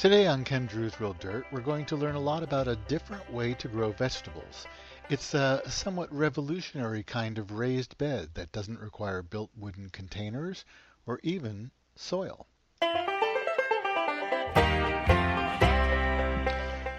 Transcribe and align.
Today 0.00 0.26
on 0.26 0.44
Ken 0.44 0.66
Druse 0.66 0.98
Real 0.98 1.12
Dirt, 1.20 1.44
we're 1.52 1.60
going 1.60 1.84
to 1.84 1.94
learn 1.94 2.14
a 2.14 2.20
lot 2.20 2.42
about 2.42 2.66
a 2.66 2.76
different 2.88 3.30
way 3.30 3.52
to 3.52 3.68
grow 3.68 3.92
vegetables. 3.92 4.66
It's 5.10 5.34
a 5.34 5.60
somewhat 5.68 6.10
revolutionary 6.10 7.02
kind 7.02 7.36
of 7.36 7.52
raised 7.52 7.98
bed 7.98 8.30
that 8.32 8.50
doesn't 8.50 8.80
require 8.80 9.20
built 9.20 9.50
wooden 9.58 9.90
containers 9.90 10.64
or 11.04 11.20
even 11.22 11.70
soil. 11.96 12.46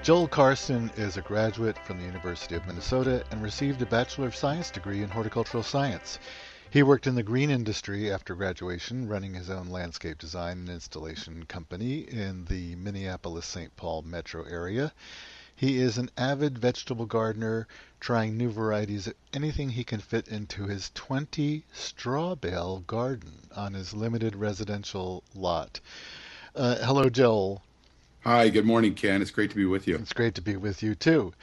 Joel 0.03 0.27
Karsten 0.27 0.91
is 0.95 1.17
a 1.17 1.21
graduate 1.21 1.79
from 1.79 1.97
the 1.97 2.05
University 2.05 2.53
of 2.53 2.67
Minnesota 2.67 3.23
and 3.31 3.41
received 3.41 3.81
a 3.81 3.87
Bachelor 3.87 4.27
of 4.27 4.35
Science 4.35 4.69
degree 4.69 5.01
in 5.01 5.09
horticultural 5.09 5.63
science. 5.63 6.19
He 6.71 6.83
worked 6.83 7.05
in 7.05 7.15
the 7.15 7.21
green 7.21 7.49
industry 7.49 8.09
after 8.09 8.33
graduation, 8.33 9.09
running 9.09 9.33
his 9.33 9.49
own 9.49 9.67
landscape 9.67 10.17
design 10.17 10.59
and 10.59 10.69
installation 10.69 11.43
company 11.43 11.99
in 11.99 12.45
the 12.45 12.77
Minneapolis 12.77 13.45
St. 13.45 13.75
Paul 13.75 14.03
metro 14.03 14.45
area. 14.45 14.93
He 15.53 15.79
is 15.79 15.97
an 15.97 16.09
avid 16.17 16.57
vegetable 16.57 17.07
gardener, 17.07 17.67
trying 17.99 18.37
new 18.37 18.49
varieties 18.49 19.07
of 19.07 19.15
anything 19.33 19.71
he 19.71 19.83
can 19.83 19.99
fit 19.99 20.29
into 20.29 20.67
his 20.67 20.91
20 20.93 21.65
straw 21.73 22.35
bale 22.35 22.85
garden 22.87 23.49
on 23.53 23.73
his 23.73 23.93
limited 23.93 24.33
residential 24.33 25.23
lot. 25.35 25.81
Uh, 26.55 26.77
hello, 26.77 27.09
Joel. 27.09 27.61
Hi, 28.21 28.47
good 28.47 28.65
morning, 28.65 28.95
Ken. 28.95 29.21
It's 29.21 29.29
great 29.29 29.49
to 29.49 29.57
be 29.57 29.65
with 29.65 29.89
you. 29.89 29.97
It's 29.97 30.13
great 30.13 30.35
to 30.35 30.41
be 30.41 30.55
with 30.55 30.81
you, 30.81 30.95
too. 30.95 31.33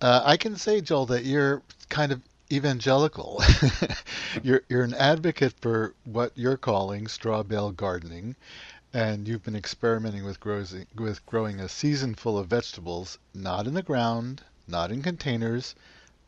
Uh, 0.00 0.22
I 0.24 0.36
can 0.36 0.54
say, 0.54 0.80
Joel, 0.80 1.06
that 1.06 1.24
you're 1.24 1.62
kind 1.88 2.12
of 2.12 2.22
evangelical. 2.52 3.42
you're 4.42 4.62
you're 4.68 4.84
an 4.84 4.94
advocate 4.94 5.54
for 5.60 5.94
what 6.04 6.32
you're 6.34 6.56
calling 6.56 7.06
straw 7.06 7.42
bale 7.42 7.72
gardening, 7.72 8.36
and 8.92 9.28
you've 9.28 9.44
been 9.44 9.56
experimenting 9.56 10.24
with 10.24 10.40
growing 10.40 10.86
with 10.96 11.24
growing 11.26 11.60
a 11.60 11.68
season 11.68 12.14
full 12.14 12.38
of 12.38 12.48
vegetables, 12.48 13.18
not 13.34 13.66
in 13.66 13.74
the 13.74 13.82
ground, 13.82 14.42
not 14.66 14.90
in 14.90 15.02
containers, 15.02 15.74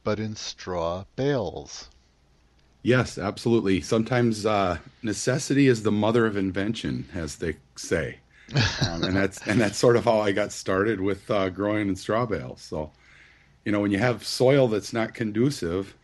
but 0.05 0.19
in 0.19 0.37
straw 0.37 1.05
bales. 1.17 1.89
Yes, 2.83 3.19
absolutely. 3.19 3.83
Sometimes 3.83 4.47
uh, 4.47 4.79
necessity 5.03 5.67
is 5.69 5.83
the 5.83 5.93
mother 5.93 6.25
of 6.25 6.37
invention, 6.37 7.07
as 7.15 7.37
they 7.37 7.57
say, 7.77 8.19
um, 8.87 9.05
and 9.05 9.17
that's 9.17 9.47
and 9.47 9.61
that's 9.61 9.77
sort 9.77 9.97
of 9.97 10.05
how 10.05 10.21
I 10.21 10.33
got 10.33 10.53
started 10.53 11.01
with 11.01 11.31
uh, 11.31 11.51
growing 11.51 11.89
in 11.89 11.97
straw 11.97 12.25
bales. 12.25 12.63
So, 12.63 12.91
you 13.65 13.73
know, 13.73 13.81
when 13.81 13.91
you 13.91 13.99
have 13.99 14.27
soil 14.27 14.67
that's 14.67 14.93
not 14.93 15.13
conducive 15.13 15.95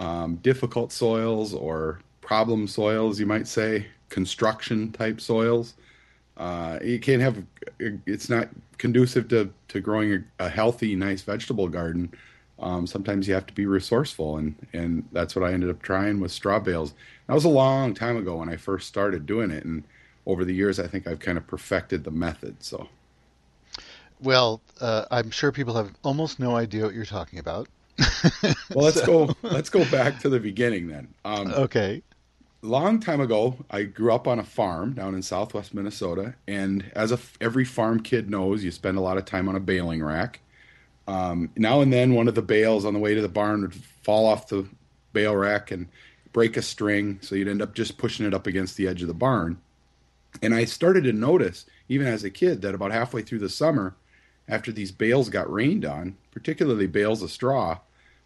um, 0.00 0.36
difficult 0.36 0.90
soils 0.90 1.54
or 1.54 2.00
problem 2.22 2.66
soils, 2.66 3.20
you 3.20 3.26
might 3.26 3.46
say, 3.46 3.86
construction 4.08 4.90
type 4.92 5.20
soils. 5.20 5.74
Uh, 6.36 6.78
you 6.82 6.98
can't 6.98 7.20
have 7.20 7.44
it's 8.06 8.30
not 8.30 8.48
conducive 8.78 9.28
to, 9.28 9.50
to 9.68 9.80
growing 9.80 10.12
a, 10.14 10.46
a 10.46 10.48
healthy, 10.48 10.96
nice 10.96 11.20
vegetable 11.20 11.68
garden. 11.68 12.10
Um, 12.58 12.86
sometimes 12.86 13.28
you 13.28 13.34
have 13.34 13.46
to 13.46 13.54
be 13.54 13.66
resourceful, 13.66 14.38
and, 14.38 14.54
and 14.72 15.06
that's 15.12 15.36
what 15.36 15.44
I 15.44 15.52
ended 15.52 15.70
up 15.70 15.82
trying 15.82 16.18
with 16.18 16.32
straw 16.32 16.58
bales. 16.58 16.94
That 17.26 17.34
was 17.34 17.44
a 17.44 17.50
long 17.50 17.94
time 17.94 18.16
ago 18.16 18.36
when 18.36 18.48
I 18.48 18.56
first 18.56 18.88
started 18.88 19.26
doing 19.26 19.50
it, 19.50 19.64
and 19.64 19.84
over 20.24 20.44
the 20.44 20.54
years, 20.54 20.78
I 20.78 20.86
think 20.86 21.06
I've 21.06 21.20
kind 21.20 21.36
of 21.36 21.46
perfected 21.46 22.04
the 22.04 22.10
method. 22.10 22.62
So, 22.62 22.88
well, 24.20 24.62
uh, 24.80 25.04
I'm 25.10 25.30
sure 25.30 25.52
people 25.52 25.74
have 25.74 25.92
almost 26.02 26.38
no 26.38 26.56
idea 26.56 26.84
what 26.84 26.94
you're 26.94 27.04
talking 27.04 27.38
about. 27.38 27.68
well, 28.74 28.84
let's 28.84 29.00
so. 29.00 29.26
go. 29.26 29.36
Let's 29.42 29.70
go 29.70 29.84
back 29.90 30.20
to 30.20 30.28
the 30.28 30.40
beginning 30.40 30.88
then. 30.88 31.08
Um, 31.24 31.52
okay. 31.52 32.02
Long 32.62 33.00
time 33.00 33.20
ago, 33.20 33.56
I 33.70 33.84
grew 33.84 34.12
up 34.12 34.28
on 34.28 34.38
a 34.38 34.44
farm 34.44 34.92
down 34.92 35.14
in 35.14 35.22
Southwest 35.22 35.72
Minnesota, 35.72 36.34
and 36.46 36.90
as 36.94 37.10
a, 37.10 37.18
every 37.40 37.64
farm 37.64 38.00
kid 38.00 38.30
knows, 38.30 38.62
you 38.62 38.70
spend 38.70 38.98
a 38.98 39.00
lot 39.00 39.16
of 39.16 39.24
time 39.24 39.48
on 39.48 39.56
a 39.56 39.60
baling 39.60 40.02
rack. 40.02 40.40
Um, 41.08 41.50
now 41.56 41.80
and 41.80 41.92
then, 41.92 42.14
one 42.14 42.28
of 42.28 42.34
the 42.34 42.42
bales 42.42 42.84
on 42.84 42.92
the 42.92 43.00
way 43.00 43.14
to 43.14 43.22
the 43.22 43.28
barn 43.28 43.62
would 43.62 43.74
fall 43.74 44.26
off 44.26 44.48
the 44.48 44.66
bale 45.12 45.34
rack 45.34 45.70
and 45.70 45.88
break 46.32 46.56
a 46.56 46.62
string, 46.62 47.18
so 47.22 47.34
you'd 47.34 47.48
end 47.48 47.62
up 47.62 47.74
just 47.74 47.98
pushing 47.98 48.26
it 48.26 48.34
up 48.34 48.46
against 48.46 48.76
the 48.76 48.86
edge 48.86 49.02
of 49.02 49.08
the 49.08 49.14
barn. 49.14 49.58
And 50.42 50.54
I 50.54 50.64
started 50.64 51.04
to 51.04 51.12
notice, 51.12 51.66
even 51.88 52.06
as 52.06 52.24
a 52.24 52.30
kid, 52.30 52.62
that 52.62 52.74
about 52.74 52.92
halfway 52.92 53.22
through 53.22 53.40
the 53.40 53.48
summer, 53.48 53.96
after 54.48 54.70
these 54.72 54.92
bales 54.92 55.28
got 55.28 55.50
rained 55.50 55.84
on, 55.84 56.16
particularly 56.30 56.86
bales 56.86 57.22
of 57.22 57.30
straw, 57.30 57.78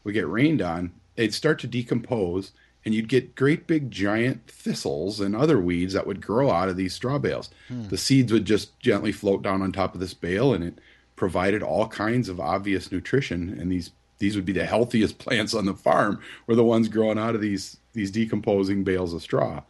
would 0.04 0.14
get 0.14 0.28
rained 0.28 0.62
on, 0.62 0.92
they'd 1.16 1.34
start 1.34 1.58
to 1.60 1.66
decompose, 1.66 2.52
and 2.84 2.94
you'd 2.94 3.08
get 3.08 3.34
great 3.34 3.66
big 3.66 3.90
giant 3.90 4.46
thistles 4.46 5.20
and 5.20 5.34
other 5.34 5.58
weeds 5.58 5.94
that 5.94 6.06
would 6.06 6.20
grow 6.20 6.50
out 6.50 6.68
of 6.68 6.76
these 6.76 6.94
straw 6.94 7.18
bales. 7.18 7.50
Hmm. 7.68 7.88
The 7.88 7.96
seeds 7.96 8.32
would 8.32 8.44
just 8.44 8.78
gently 8.78 9.12
float 9.12 9.42
down 9.42 9.62
on 9.62 9.72
top 9.72 9.94
of 9.94 10.00
this 10.00 10.14
bale, 10.14 10.52
and 10.52 10.62
it 10.62 10.78
provided 11.16 11.62
all 11.62 11.88
kinds 11.88 12.28
of 12.28 12.40
obvious 12.40 12.92
nutrition. 12.92 13.56
And 13.58 13.72
these 13.72 13.90
these 14.18 14.36
would 14.36 14.44
be 14.44 14.52
the 14.52 14.66
healthiest 14.66 15.18
plants 15.18 15.54
on 15.54 15.66
the 15.66 15.74
farm, 15.74 16.20
were 16.46 16.54
the 16.54 16.64
ones 16.64 16.88
growing 16.88 17.18
out 17.18 17.34
of 17.34 17.40
these 17.40 17.78
these 17.92 18.10
decomposing 18.10 18.84
bales 18.84 19.14
of 19.14 19.22
straw. 19.22 19.62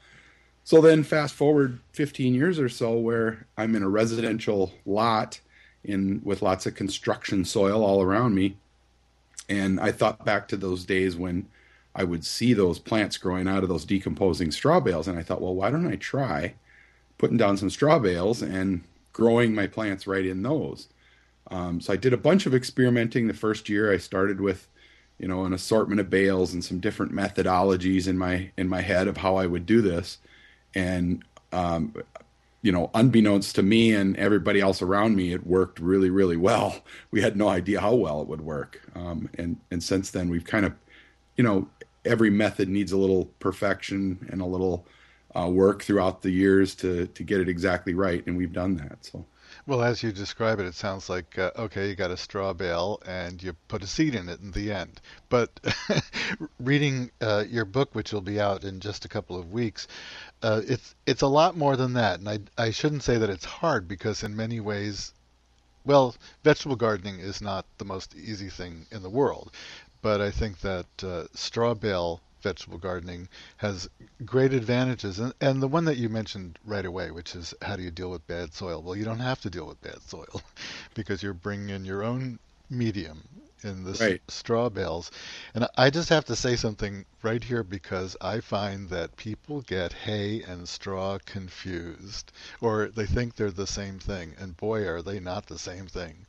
So 0.65 0.81
then, 0.81 1.03
fast 1.03 1.35
forward 1.35 1.79
15 1.93 2.35
years 2.35 2.59
or 2.59 2.71
so, 2.71 2.97
where 2.97 3.47
I'm 3.57 3.77
in 3.77 3.83
a 3.83 3.89
residential 3.89 4.73
lot 4.87 5.41
in 5.85 6.23
with 6.25 6.41
lots 6.41 6.65
of 6.65 6.75
construction 6.75 7.45
soil 7.45 7.85
all 7.85 8.01
around 8.03 8.35
me, 8.35 8.57
and 9.49 9.81
I 9.81 9.93
thought 9.93 10.25
back 10.25 10.49
to 10.49 10.57
those 10.57 10.85
days 10.85 11.17
when 11.17 11.49
I 11.95 12.05
would 12.05 12.25
see 12.25 12.55
those 12.55 12.79
plants 12.79 13.17
growing 13.17 13.47
out 13.47 13.63
of 13.63 13.69
those 13.69 13.85
decomposing 13.85 14.51
straw 14.51 14.81
bales. 14.81 15.07
And 15.07 15.19
I 15.19 15.23
thought, 15.23 15.41
well, 15.41 15.55
why 15.55 15.71
don't 15.71 15.87
I 15.87 15.97
try 15.97 16.55
putting 17.19 17.37
down 17.37 17.57
some 17.57 17.71
straw 17.71 17.99
bales 17.99 18.43
and 18.43 18.83
growing 19.13 19.55
my 19.55 19.67
plants 19.67 20.07
right 20.07 20.27
in 20.27 20.43
those? 20.43 20.89
Um, 21.51 21.81
so 21.81 21.93
I 21.93 21.97
did 21.97 22.13
a 22.13 22.19
bunch 22.19 22.47
of 22.47 22.55
experimenting 22.55 23.29
the 23.29 23.35
first 23.35 23.69
year. 23.69 23.93
I 23.93 23.99
started 23.99 24.41
with, 24.41 24.67
you 25.19 25.29
know, 25.29 25.45
an 25.45 25.53
assortment 25.53 26.01
of 26.01 26.11
bales 26.11 26.53
and 26.53 26.65
some 26.65 26.81
different 26.81 27.13
methodologies 27.13 28.09
in 28.09 28.19
my 28.19 28.51
in 28.57 28.69
my 28.69 28.81
head 28.81 29.07
of 29.07 29.19
how 29.19 29.37
I 29.37 29.47
would 29.47 29.67
do 29.67 29.81
this. 29.83 30.19
And 30.75 31.23
um, 31.53 31.95
you 32.65 32.73
know, 32.73 32.91
unbeknownst 32.95 33.55
to 33.57 33.63
me 33.63 33.93
and 33.93 34.17
everybody 34.17 34.59
else 34.59 34.81
around 34.81 35.15
me, 35.15 35.35
it 35.35 35.47
worked 35.47 35.79
really, 35.79 36.09
really 36.09 36.39
well. 36.39 36.83
We 37.11 37.21
had 37.21 37.37
no 37.37 37.49
idea 37.49 37.81
how 37.81 37.95
well 37.95 38.23
it 38.23 38.27
would 38.27 38.41
work. 38.41 38.81
Um, 38.97 39.29
and 39.39 39.59
and 39.71 39.83
since 39.83 40.11
then, 40.11 40.31
we've 40.31 40.45
kind 40.45 40.65
of, 40.65 40.73
you 41.37 41.45
know, 41.45 41.69
every 42.05 42.31
method 42.31 42.69
needs 42.69 42.91
a 42.91 42.97
little 42.97 43.27
perfection 43.39 44.27
and 44.33 44.41
a 44.41 44.47
little 44.47 44.87
uh, 45.37 45.49
work 45.49 45.85
throughout 45.85 46.23
the 46.23 46.31
years 46.31 46.75
to 46.77 47.07
to 47.07 47.23
get 47.23 47.41
it 47.41 47.49
exactly 47.49 47.95
right, 47.95 48.27
and 48.27 48.37
we've 48.37 48.53
done 48.53 48.77
that. 48.77 49.05
So. 49.05 49.27
Well, 49.67 49.83
as 49.83 50.03
you 50.03 50.13
describe 50.13 50.61
it, 50.61 50.67
it 50.67 50.75
sounds 50.75 51.09
like 51.09 51.39
uh, 51.39 51.51
okay, 51.57 51.89
you 51.89 51.95
got 51.95 52.11
a 52.11 52.17
straw 52.17 52.53
bale 52.53 53.01
and 53.07 53.43
you 53.43 53.55
put 53.69 53.83
a 53.83 53.87
seed 53.87 54.15
in 54.15 54.29
it 54.29 54.41
in 54.41 54.51
the 54.53 54.73
end. 54.73 55.01
But 55.29 55.61
reading 56.61 57.11
uh, 57.21 57.45
your 57.49 57.65
book, 57.65 57.95
which 57.95 58.13
will 58.13 58.21
be 58.21 58.41
out 58.41 58.65
in 58.65 58.81
just 58.81 59.05
a 59.05 59.09
couple 59.09 59.39
of 59.39 59.53
weeks, 59.53 59.87
uh, 60.45 60.61
it's 60.69 60.95
it's 61.07 61.23
a 61.23 61.27
lot 61.27 61.57
more 61.57 61.75
than 61.75 61.95
that. 61.95 62.21
And 62.21 62.29
I 62.29 62.39
I 62.59 62.71
shouldn't 62.71 63.03
say 63.03 63.17
that 63.17 63.31
it's 63.31 63.47
hard 63.47 63.89
because 63.89 64.23
in 64.23 64.37
many 64.37 64.61
ways, 64.61 65.13
well, 65.87 66.15
vegetable 66.45 66.77
gardening 66.77 67.19
is 67.19 67.41
not 67.41 67.65
the 67.79 67.87
most 67.87 68.15
easy 68.15 68.51
thing 68.51 68.87
in 68.91 69.03
the 69.03 69.09
world. 69.09 69.51
But 70.03 70.21
I 70.21 70.31
think 70.31 70.61
that 70.61 70.87
uh, 71.03 71.25
straw 71.33 71.73
bale 71.73 72.21
vegetable 72.43 72.77
gardening 72.77 73.27
has 73.57 73.89
great 74.27 74.53
advantages. 74.53 75.19
And, 75.19 75.33
and 75.41 75.63
the 75.63 75.69
one 75.69 75.87
that 75.87 75.97
you 75.97 76.11
mentioned 76.11 76.59
right 76.67 76.85
away, 76.85 77.11
which 77.11 77.35
is 77.35 77.55
how 77.63 77.77
do 77.77 77.83
you 77.83 77.91
deal 77.91 78.11
with 78.11 78.27
bad 78.27 78.53
soil? 78.53 78.83
Well, 78.83 78.97
you 78.97 79.05
don't 79.07 79.21
have 79.21 79.41
to 79.41 79.51
deal 79.51 79.67
with 79.67 79.81
bad 79.81 80.03
soil 80.03 80.43
because 80.95 81.23
you're 81.23 81.33
bringing 81.33 81.71
in 81.71 81.87
your 81.87 82.03
own 82.05 82.39
medium 82.69 83.27
in 83.65 83.85
the 83.85 83.93
right. 83.95 84.21
straw 84.29 84.69
bales. 84.69 85.11
And 85.55 85.67
I 85.77 85.91
just 85.91 86.09
have 86.11 86.25
to 86.27 86.37
say 86.37 86.55
something 86.55 87.05
right 87.23 87.43
here 87.43 87.65
because 87.65 88.17
I 88.21 88.41
find 88.41 88.89
that 88.91 89.17
people 89.17 89.63
get 89.63 89.93
hay 89.93 90.43
and 90.43 90.69
straw 90.69 91.19
confused, 91.25 92.33
or 92.61 92.89
they 92.89 93.07
think 93.07 93.35
they're 93.35 93.51
the 93.51 93.67
same 93.67 93.99
thing. 93.99 94.35
And 94.39 94.57
boy, 94.57 94.87
are 94.87 95.03
they 95.03 95.19
not 95.19 95.47
the 95.47 95.59
same 95.59 95.87
thing. 95.87 96.27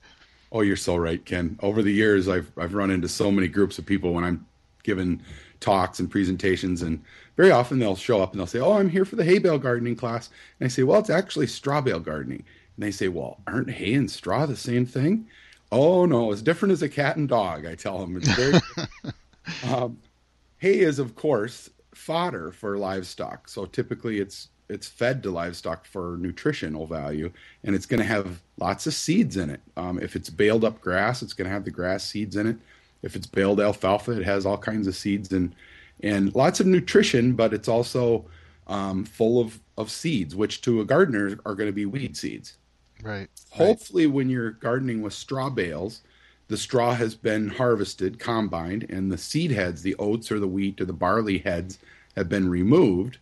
Oh, 0.51 0.61
you're 0.61 0.77
so 0.77 0.95
right, 0.95 1.23
Ken. 1.25 1.59
Over 1.61 1.81
the 1.81 1.91
years, 1.91 2.29
I've 2.29 2.51
I've 2.57 2.73
run 2.73 2.91
into 2.91 3.09
so 3.09 3.31
many 3.31 3.47
groups 3.47 3.77
of 3.77 3.85
people 3.85 4.13
when 4.13 4.23
I'm 4.23 4.45
giving 4.83 5.21
talks 5.59 5.99
and 5.99 6.09
presentations, 6.09 6.81
and 6.81 7.03
very 7.35 7.51
often 7.51 7.79
they'll 7.79 7.95
show 7.95 8.21
up 8.21 8.31
and 8.31 8.39
they'll 8.39 8.47
say, 8.47 8.59
"Oh, 8.59 8.73
I'm 8.73 8.89
here 8.89 9.05
for 9.05 9.15
the 9.15 9.25
hay 9.25 9.39
bale 9.39 9.57
gardening 9.57 9.95
class," 9.95 10.29
and 10.59 10.65
I 10.65 10.69
say, 10.69 10.83
"Well, 10.83 10.99
it's 10.99 11.09
actually 11.09 11.47
straw 11.47 11.81
bale 11.81 11.99
gardening." 11.99 12.43
And 12.77 12.85
they 12.85 12.91
say, 12.91 13.07
"Well, 13.07 13.41
aren't 13.47 13.71
hay 13.71 13.93
and 13.95 14.09
straw 14.09 14.45
the 14.45 14.55
same 14.55 14.85
thing?" 14.85 15.27
Oh 15.71 16.05
no, 16.05 16.31
as 16.31 16.41
different 16.41 16.71
as 16.71 16.81
a 16.81 16.89
cat 16.89 17.17
and 17.17 17.27
dog. 17.27 17.65
I 17.65 17.75
tell 17.75 17.99
them 17.99 18.17
it's 18.17 18.29
very. 18.29 18.59
um, 19.73 19.97
hay 20.57 20.79
is, 20.79 20.99
of 20.99 21.15
course, 21.15 21.69
fodder 21.93 22.51
for 22.51 22.77
livestock. 22.77 23.47
So 23.49 23.65
typically, 23.65 24.19
it's 24.19 24.49
it's 24.69 24.87
fed 24.87 25.21
to 25.23 25.31
livestock 25.31 25.85
for 25.85 26.17
nutritional 26.19 26.87
value, 26.87 27.31
and 27.63 27.75
it's 27.75 27.85
going 27.85 27.99
to 27.99 28.05
have 28.05 28.41
lots 28.57 28.87
of 28.87 28.93
seeds 28.93 29.37
in 29.37 29.49
it. 29.49 29.61
Um, 29.77 29.99
if 29.99 30.15
it's 30.15 30.29
baled 30.29 30.63
up 30.63 30.81
grass, 30.81 31.21
it's 31.21 31.33
going 31.33 31.47
to 31.47 31.53
have 31.53 31.65
the 31.65 31.71
grass 31.71 32.03
seeds 32.03 32.35
in 32.35 32.47
it. 32.47 32.57
If 33.03 33.15
it's 33.15 33.27
baled 33.27 33.59
alfalfa, 33.59 34.11
it 34.11 34.25
has 34.25 34.45
all 34.45 34.57
kinds 34.57 34.87
of 34.87 34.95
seeds 34.95 35.31
and 35.31 35.53
and 36.01 36.35
lots 36.35 36.59
of 36.59 36.67
nutrition, 36.67 37.33
but 37.33 37.53
it's 37.53 37.67
also 37.67 38.25
um, 38.67 39.05
full 39.05 39.39
of 39.39 39.59
of 39.77 39.91
seeds, 39.91 40.35
which 40.35 40.61
to 40.61 40.81
a 40.81 40.85
gardener 40.85 41.37
are 41.45 41.55
going 41.55 41.69
to 41.69 41.73
be 41.73 41.85
weed 41.85 42.17
seeds. 42.17 42.57
Right. 43.03 43.29
Hopefully, 43.51 44.07
when 44.07 44.29
you're 44.29 44.51
gardening 44.51 45.01
with 45.01 45.13
straw 45.13 45.49
bales, 45.49 46.01
the 46.47 46.57
straw 46.57 46.93
has 46.93 47.15
been 47.15 47.49
harvested, 47.49 48.19
combined, 48.19 48.85
and 48.89 49.11
the 49.11 49.17
seed 49.17 49.51
heads, 49.51 49.81
the 49.81 49.95
oats 49.95 50.31
or 50.31 50.39
the 50.39 50.47
wheat 50.47 50.79
or 50.79 50.85
the 50.85 50.93
barley 50.93 51.39
heads, 51.39 51.79
have 52.15 52.29
been 52.29 52.49
removed, 52.49 53.17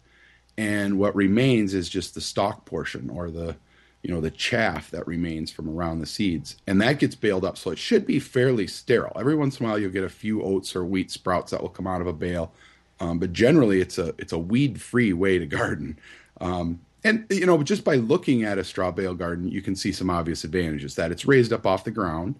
and 0.58 1.00
what 1.00 1.16
remains 1.16 1.74
is 1.74 1.90
just 1.90 2.14
the 2.14 2.22
stalk 2.22 2.66
portion 2.66 3.10
or 3.10 3.30
the 3.32 3.56
you 4.04 4.14
know 4.14 4.22
the 4.22 4.30
chaff 4.32 4.92
that 4.92 5.08
remains 5.08 5.50
from 5.50 5.70
around 5.70 6.00
the 6.00 6.06
seeds. 6.06 6.58
And 6.68 6.82
that 6.82 7.00
gets 7.00 7.16
baled 7.16 7.46
up 7.46 7.58
so 7.58 7.72
it 7.72 7.78
should 7.78 8.06
be 8.06 8.20
fairly 8.20 8.68
sterile. 8.68 9.18
Every 9.18 9.36
once 9.36 9.60
in 9.60 9.66
a 9.66 9.70
while 9.70 9.80
you'll 9.80 9.92
get 9.92 10.04
a 10.04 10.10
few 10.10 10.44
oats 10.44 10.76
or 10.76 10.84
wheat 10.84 11.10
sprouts 11.10 11.52
that 11.52 11.62
will 11.62 11.70
come 11.70 11.88
out 11.88 12.02
of 12.02 12.08
a 12.08 12.14
bale. 12.14 12.52
Um, 13.00 13.18
but 13.18 13.34
generally 13.34 13.82
it's 13.82 13.98
a 13.98 14.14
it's 14.18 14.34
a 14.34 14.38
weed 14.38 14.82
free 14.82 15.14
way 15.14 15.40
to 15.40 15.46
garden. 15.46 15.98
Um, 16.42 16.82
and 17.04 17.26
you 17.30 17.46
know 17.46 17.62
just 17.64 17.84
by 17.84 17.96
looking 17.96 18.44
at 18.44 18.58
a 18.58 18.64
straw 18.64 18.92
bale 18.92 19.14
garden 19.14 19.48
you 19.48 19.62
can 19.62 19.76
see 19.76 19.92
some 19.92 20.10
obvious 20.10 20.44
advantages 20.44 20.96
that 20.96 21.12
it's 21.12 21.26
raised 21.26 21.54
up 21.54 21.66
off 21.66 21.84
the 21.84 21.92
ground 21.92 22.36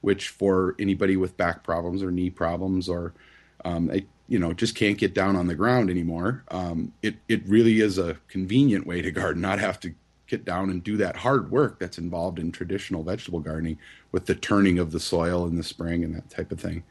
which 0.00 0.28
for 0.28 0.74
anybody 0.78 1.16
with 1.16 1.36
back 1.36 1.62
problems 1.62 2.02
or 2.02 2.10
knee 2.10 2.30
problems 2.30 2.88
or 2.88 3.12
um, 3.64 3.90
it, 3.90 4.06
you 4.28 4.38
know 4.38 4.52
just 4.52 4.74
can't 4.74 4.98
get 4.98 5.14
down 5.14 5.36
on 5.36 5.46
the 5.46 5.54
ground 5.54 5.90
anymore 5.90 6.44
um, 6.50 6.92
it, 7.02 7.16
it 7.28 7.46
really 7.46 7.80
is 7.80 7.98
a 7.98 8.16
convenient 8.28 8.86
way 8.86 9.02
to 9.02 9.10
garden 9.10 9.42
not 9.42 9.58
have 9.58 9.80
to 9.80 9.94
get 10.26 10.44
down 10.44 10.70
and 10.70 10.82
do 10.82 10.96
that 10.96 11.16
hard 11.16 11.50
work 11.50 11.78
that's 11.78 11.98
involved 11.98 12.38
in 12.38 12.50
traditional 12.52 13.02
vegetable 13.02 13.40
gardening 13.40 13.78
with 14.12 14.26
the 14.26 14.34
turning 14.34 14.78
of 14.78 14.90
the 14.92 15.00
soil 15.00 15.46
in 15.46 15.56
the 15.56 15.62
spring 15.62 16.04
and 16.04 16.14
that 16.14 16.28
type 16.30 16.50
of 16.52 16.60
thing. 16.60 16.82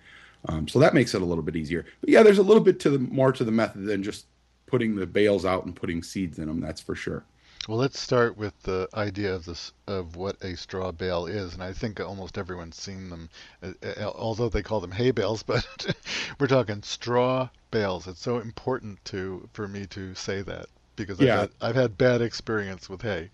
Um, 0.48 0.68
so 0.68 0.80
that 0.80 0.94
makes 0.94 1.14
it 1.14 1.22
a 1.22 1.26
little 1.26 1.44
bit 1.44 1.56
easier. 1.56 1.86
But 2.02 2.10
yeah, 2.10 2.24
there's 2.24 2.38
a 2.38 2.44
little 2.44 2.64
bit 2.64 2.80
to 2.82 2.90
the 2.90 3.00
more 3.00 3.32
to 3.32 3.44
the 3.44 3.52
method 3.52 3.86
than 3.86 4.04
just 4.04 4.28
putting 4.76 4.96
the 4.98 5.06
bales 5.06 5.46
out 5.46 5.64
and 5.64 5.74
putting 5.74 6.04
seeds 6.04 6.38
in 6.38 6.48
them. 6.48 6.60
That's 6.60 6.82
for 6.82 6.96
sure. 6.96 7.24
Well, 7.66 7.78
let's 7.78 7.98
start 7.98 8.36
with 8.36 8.62
the 8.64 8.90
idea 8.94 9.34
of 9.34 9.46
this 9.46 9.72
of 9.88 10.18
what 10.18 10.36
a 10.44 10.58
straw 10.58 10.92
bale 10.92 11.28
is, 11.28 11.54
and 11.54 11.64
I 11.64 11.72
think 11.72 12.02
almost 12.02 12.38
everyone's 12.38 12.76
seen 12.76 13.10
them, 13.10 13.30
uh, 13.64 13.72
uh 13.82 14.12
although 14.14 14.50
they 14.50 14.62
call 14.62 14.82
them 14.82 14.92
hay 14.92 15.12
bales. 15.12 15.44
But 15.48 15.96
we're 16.38 16.48
talking 16.48 16.84
straw 16.84 17.48
bales. 17.72 18.06
It's 18.06 18.22
so 18.22 18.40
important 18.40 19.04
to 19.06 19.48
for 19.54 19.66
me 19.66 19.86
to 19.88 20.14
say 20.14 20.42
that 20.42 20.66
because 20.98 21.22
yeah. 21.22 21.36
I've, 21.36 21.40
had, 21.40 21.52
I've 21.62 21.76
had 21.76 21.98
bad 21.98 22.22
experience 22.22 22.90
with 22.90 23.02
hay 23.02 23.30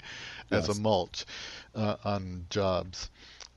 as 0.51 0.67
yes. 0.67 0.77
a 0.77 0.79
mulch 0.79 1.25
uh, 1.73 1.95
on 2.03 2.45
jobs. 2.51 3.09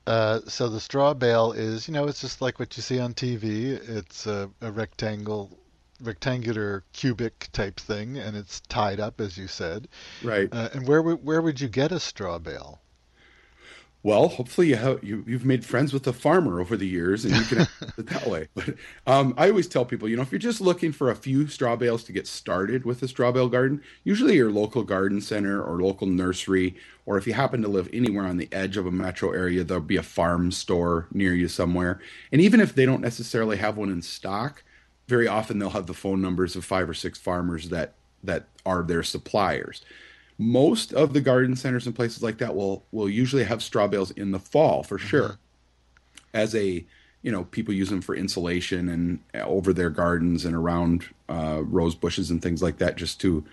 Uh, 0.06 0.40
so 0.46 0.68
the 0.68 0.80
straw 0.80 1.12
bale 1.12 1.52
is, 1.52 1.86
you 1.86 1.92
know, 1.92 2.06
it's 2.06 2.22
just 2.22 2.40
like 2.40 2.58
what 2.58 2.76
you 2.78 2.82
see 2.82 2.98
on 2.98 3.12
TV. 3.12 3.72
It's 3.88 4.26
a, 4.26 4.50
a 4.62 4.70
rectangle, 4.72 5.50
rectangular 6.04 6.84
cubic 6.92 7.48
type 7.52 7.80
thing, 7.80 8.16
and 8.16 8.36
it's 8.36 8.60
tied 8.60 9.00
up, 9.00 9.20
as 9.20 9.36
you 9.36 9.48
said. 9.48 9.88
Right. 10.22 10.48
Uh, 10.52 10.68
and 10.72 10.86
where 10.86 11.02
where 11.02 11.42
would 11.42 11.60
you 11.60 11.68
get 11.68 11.92
a 11.92 12.00
straw 12.00 12.38
bale? 12.38 12.80
Well, 14.04 14.28
hopefully 14.28 14.68
you 14.68 14.76
have 14.76 15.02
you, 15.02 15.24
have 15.30 15.46
made 15.46 15.64
friends 15.64 15.94
with 15.94 16.06
a 16.06 16.12
farmer 16.12 16.60
over 16.60 16.76
the 16.76 16.86
years, 16.86 17.24
and 17.24 17.34
you 17.34 17.42
can 17.44 17.60
it 17.96 18.06
that 18.08 18.26
way. 18.26 18.48
But 18.54 18.74
um, 19.06 19.32
I 19.38 19.48
always 19.48 19.66
tell 19.66 19.86
people, 19.86 20.10
you 20.10 20.16
know, 20.16 20.20
if 20.20 20.30
you're 20.30 20.38
just 20.38 20.60
looking 20.60 20.92
for 20.92 21.10
a 21.10 21.16
few 21.16 21.48
straw 21.48 21.74
bales 21.74 22.04
to 22.04 22.12
get 22.12 22.26
started 22.26 22.84
with 22.84 23.02
a 23.02 23.08
straw 23.08 23.32
bale 23.32 23.48
garden, 23.48 23.80
usually 24.04 24.34
your 24.34 24.50
local 24.52 24.82
garden 24.82 25.22
center 25.22 25.62
or 25.62 25.80
local 25.80 26.06
nursery, 26.06 26.76
or 27.06 27.16
if 27.16 27.26
you 27.26 27.32
happen 27.32 27.62
to 27.62 27.68
live 27.68 27.88
anywhere 27.94 28.26
on 28.26 28.36
the 28.36 28.50
edge 28.52 28.76
of 28.76 28.84
a 28.84 28.92
metro 28.92 29.32
area, 29.32 29.64
there'll 29.64 29.82
be 29.82 29.96
a 29.96 30.02
farm 30.02 30.52
store 30.52 31.08
near 31.10 31.32
you 31.32 31.48
somewhere. 31.48 31.98
And 32.30 32.42
even 32.42 32.60
if 32.60 32.74
they 32.74 32.84
don't 32.84 33.00
necessarily 33.00 33.56
have 33.56 33.78
one 33.78 33.88
in 33.88 34.02
stock, 34.02 34.62
very 35.06 35.28
often 35.28 35.58
they'll 35.58 35.70
have 35.70 35.86
the 35.86 35.94
phone 35.94 36.20
numbers 36.20 36.56
of 36.56 36.64
five 36.64 36.88
or 36.88 36.94
six 36.94 37.18
farmers 37.18 37.68
that 37.68 37.94
that 38.22 38.46
are 38.64 38.82
their 38.82 39.02
suppliers. 39.02 39.82
Most 40.38 40.92
of 40.92 41.12
the 41.12 41.20
garden 41.20 41.54
centers 41.56 41.86
and 41.86 41.94
places 41.94 42.22
like 42.22 42.38
that 42.38 42.54
will 42.54 42.84
will 42.90 43.08
usually 43.08 43.44
have 43.44 43.62
straw 43.62 43.86
bales 43.86 44.10
in 44.12 44.30
the 44.30 44.38
fall 44.38 44.82
for 44.82 44.98
mm-hmm. 44.98 45.06
sure. 45.06 45.38
As 46.32 46.54
a 46.54 46.84
you 47.22 47.32
know 47.32 47.44
people 47.44 47.74
use 47.74 47.90
them 47.90 48.02
for 48.02 48.14
insulation 48.14 48.88
and 48.88 49.20
over 49.34 49.72
their 49.72 49.90
gardens 49.90 50.44
and 50.44 50.54
around 50.54 51.04
uh, 51.28 51.62
rose 51.64 51.94
bushes 51.94 52.30
and 52.30 52.42
things 52.42 52.62
like 52.62 52.78
that 52.78 52.96
just 52.96 53.20
to 53.20 53.44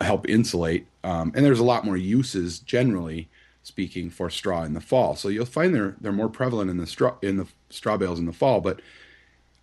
help 0.00 0.28
insulate. 0.28 0.86
Um, 1.04 1.32
and 1.34 1.44
there's 1.44 1.58
a 1.58 1.64
lot 1.64 1.84
more 1.84 1.96
uses 1.96 2.58
generally 2.60 3.28
speaking 3.62 4.10
for 4.10 4.28
straw 4.30 4.64
in 4.64 4.74
the 4.74 4.80
fall. 4.80 5.14
So 5.14 5.28
you'll 5.28 5.46
find 5.46 5.74
they're 5.74 5.96
they're 6.00 6.12
more 6.12 6.28
prevalent 6.28 6.70
in 6.70 6.78
the 6.78 6.86
straw 6.86 7.16
in 7.22 7.36
the 7.36 7.46
straw 7.70 7.96
bales 7.96 8.18
in 8.18 8.26
the 8.26 8.32
fall 8.32 8.60
but 8.60 8.80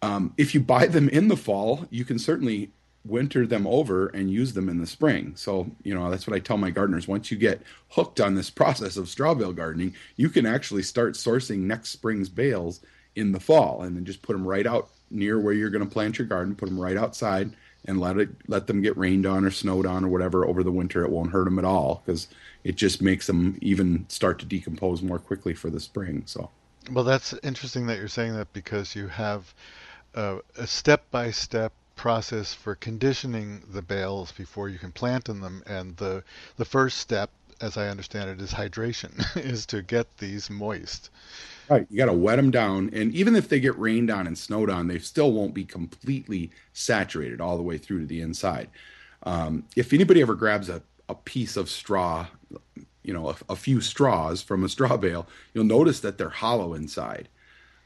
um, 0.02 0.34
if 0.38 0.54
you 0.54 0.62
buy 0.62 0.88
them 0.88 1.10
in 1.10 1.28
the 1.28 1.38
fall 1.38 1.86
you 1.90 2.06
can 2.06 2.18
certainly 2.18 2.72
winter 3.06 3.48
them 3.48 3.66
over 3.66 4.08
and 4.08 4.32
use 4.32 4.54
them 4.54 4.70
in 4.70 4.78
the 4.78 4.88
spring. 4.88 5.34
So, 5.36 5.72
you 5.84 5.94
know, 5.94 6.10
that's 6.10 6.28
what 6.28 6.36
I 6.36 6.40
tell 6.40 6.58
my 6.58 6.70
gardeners. 6.70 7.08
Once 7.08 7.32
you 7.32 7.38
get 7.38 7.62
hooked 7.90 8.20
on 8.20 8.36
this 8.36 8.50
process 8.50 8.98
of 8.98 9.10
straw 9.10 9.34
bale 9.34 9.54
gardening, 9.54 9.96
you 10.16 10.30
can 10.30 10.46
actually 10.46 10.84
start 10.84 11.14
sourcing 11.14 11.60
next 11.60 11.90
spring's 11.90 12.30
bales 12.30 12.82
in 13.16 13.32
the 13.32 13.40
fall 13.40 13.82
and 13.82 13.96
then 13.96 14.06
just 14.06 14.22
put 14.22 14.34
them 14.34 14.48
right 14.48 14.68
out 14.68 14.90
near 15.10 15.40
where 15.40 15.54
you're 15.54 15.70
going 15.70 15.84
to 15.84 15.92
plant 15.92 16.20
your 16.20 16.28
garden, 16.28 16.56
put 16.56 16.70
them 16.70 16.80
right 16.80 16.98
outside 16.98 17.56
and 17.86 18.00
let 18.00 18.18
it 18.18 18.30
let 18.48 18.68
them 18.68 18.82
get 18.82 18.98
rained 18.98 19.26
on 19.26 19.46
or 19.46 19.52
snowed 19.52 19.86
on 19.86 20.04
or 20.04 20.10
whatever 20.10 20.46
over 20.46 20.64
the 20.64 20.72
winter. 20.72 21.04
It 21.04 21.12
won't 21.12 21.32
hurt 21.32 21.46
them 21.46 21.60
at 21.60 21.66
all 21.66 22.04
because 22.06 22.28
it 22.64 22.76
just 22.76 23.02
makes 23.02 23.26
them 23.26 23.58
even 23.62 24.06
start 24.10 24.40
to 24.40 24.46
decompose 24.46 25.02
more 25.02 25.20
quickly 25.20 25.54
for 25.54 25.70
the 25.70 25.80
spring. 25.80 26.24
So, 26.26 26.50
well, 26.92 27.06
that's 27.06 27.34
interesting 27.42 27.88
that 27.88 27.98
you're 27.98 28.10
saying 28.10 28.36
that 28.36 28.52
because 28.52 28.96
you 28.96 29.08
have 29.08 29.54
a 30.14 30.68
step 30.68 31.10
by 31.12 31.32
step 31.32 31.74
process 32.00 32.54
for 32.54 32.76
conditioning 32.76 33.62
the 33.74 33.82
bales 33.82 34.32
before 34.32 34.70
you 34.70 34.80
can 34.80 34.92
plant 34.92 35.28
in 35.28 35.42
them. 35.42 35.62
And 35.68 35.98
the 35.98 36.24
the 36.56 36.66
first 36.66 36.98
step, 36.98 37.30
as 37.60 37.76
I 37.76 37.90
understand 37.90 38.30
it, 38.30 38.42
is 38.42 38.54
hydration, 38.54 39.12
is 39.36 39.66
to 39.68 39.82
get 39.82 40.18
these 40.18 40.50
moist. 40.50 41.10
Right, 41.70 41.86
you 41.90 41.98
got 41.98 42.06
to 42.06 42.14
wet 42.14 42.38
them 42.38 42.52
down, 42.52 42.90
and 42.94 43.14
even 43.14 43.36
if 43.36 43.50
they 43.50 43.60
get 43.60 43.78
rained 43.78 44.10
on 44.10 44.26
and 44.26 44.38
snowed 44.38 44.70
on, 44.70 44.88
they 44.88 44.98
still 44.98 45.32
won't 45.32 45.54
be 45.54 45.66
completely 45.66 46.50
saturated 46.74 47.42
all 47.42 47.58
the 47.58 47.64
way 47.64 47.78
through 47.78 48.00
to 48.00 48.06
the 48.08 48.22
inside. 48.22 48.70
Um, 49.24 49.66
if 49.76 49.94
anybody 49.94 50.22
ever 50.22 50.34
grabs 50.34 50.70
a, 50.70 50.82
a 51.10 51.16
piece 51.16 51.58
of 51.58 51.70
straw, 51.70 52.28
you 53.04 53.14
know, 53.14 53.30
a, 53.30 53.36
a, 53.50 53.56
few 53.56 53.82
straws 53.82 54.42
from 54.42 54.64
a 54.64 54.70
straw 54.76 54.98
bale, 54.98 55.28
you'll 55.54 55.66
notice 55.66 56.00
that 56.00 56.18
they're 56.18 56.30
hollow 56.30 56.74
inside. 56.74 57.28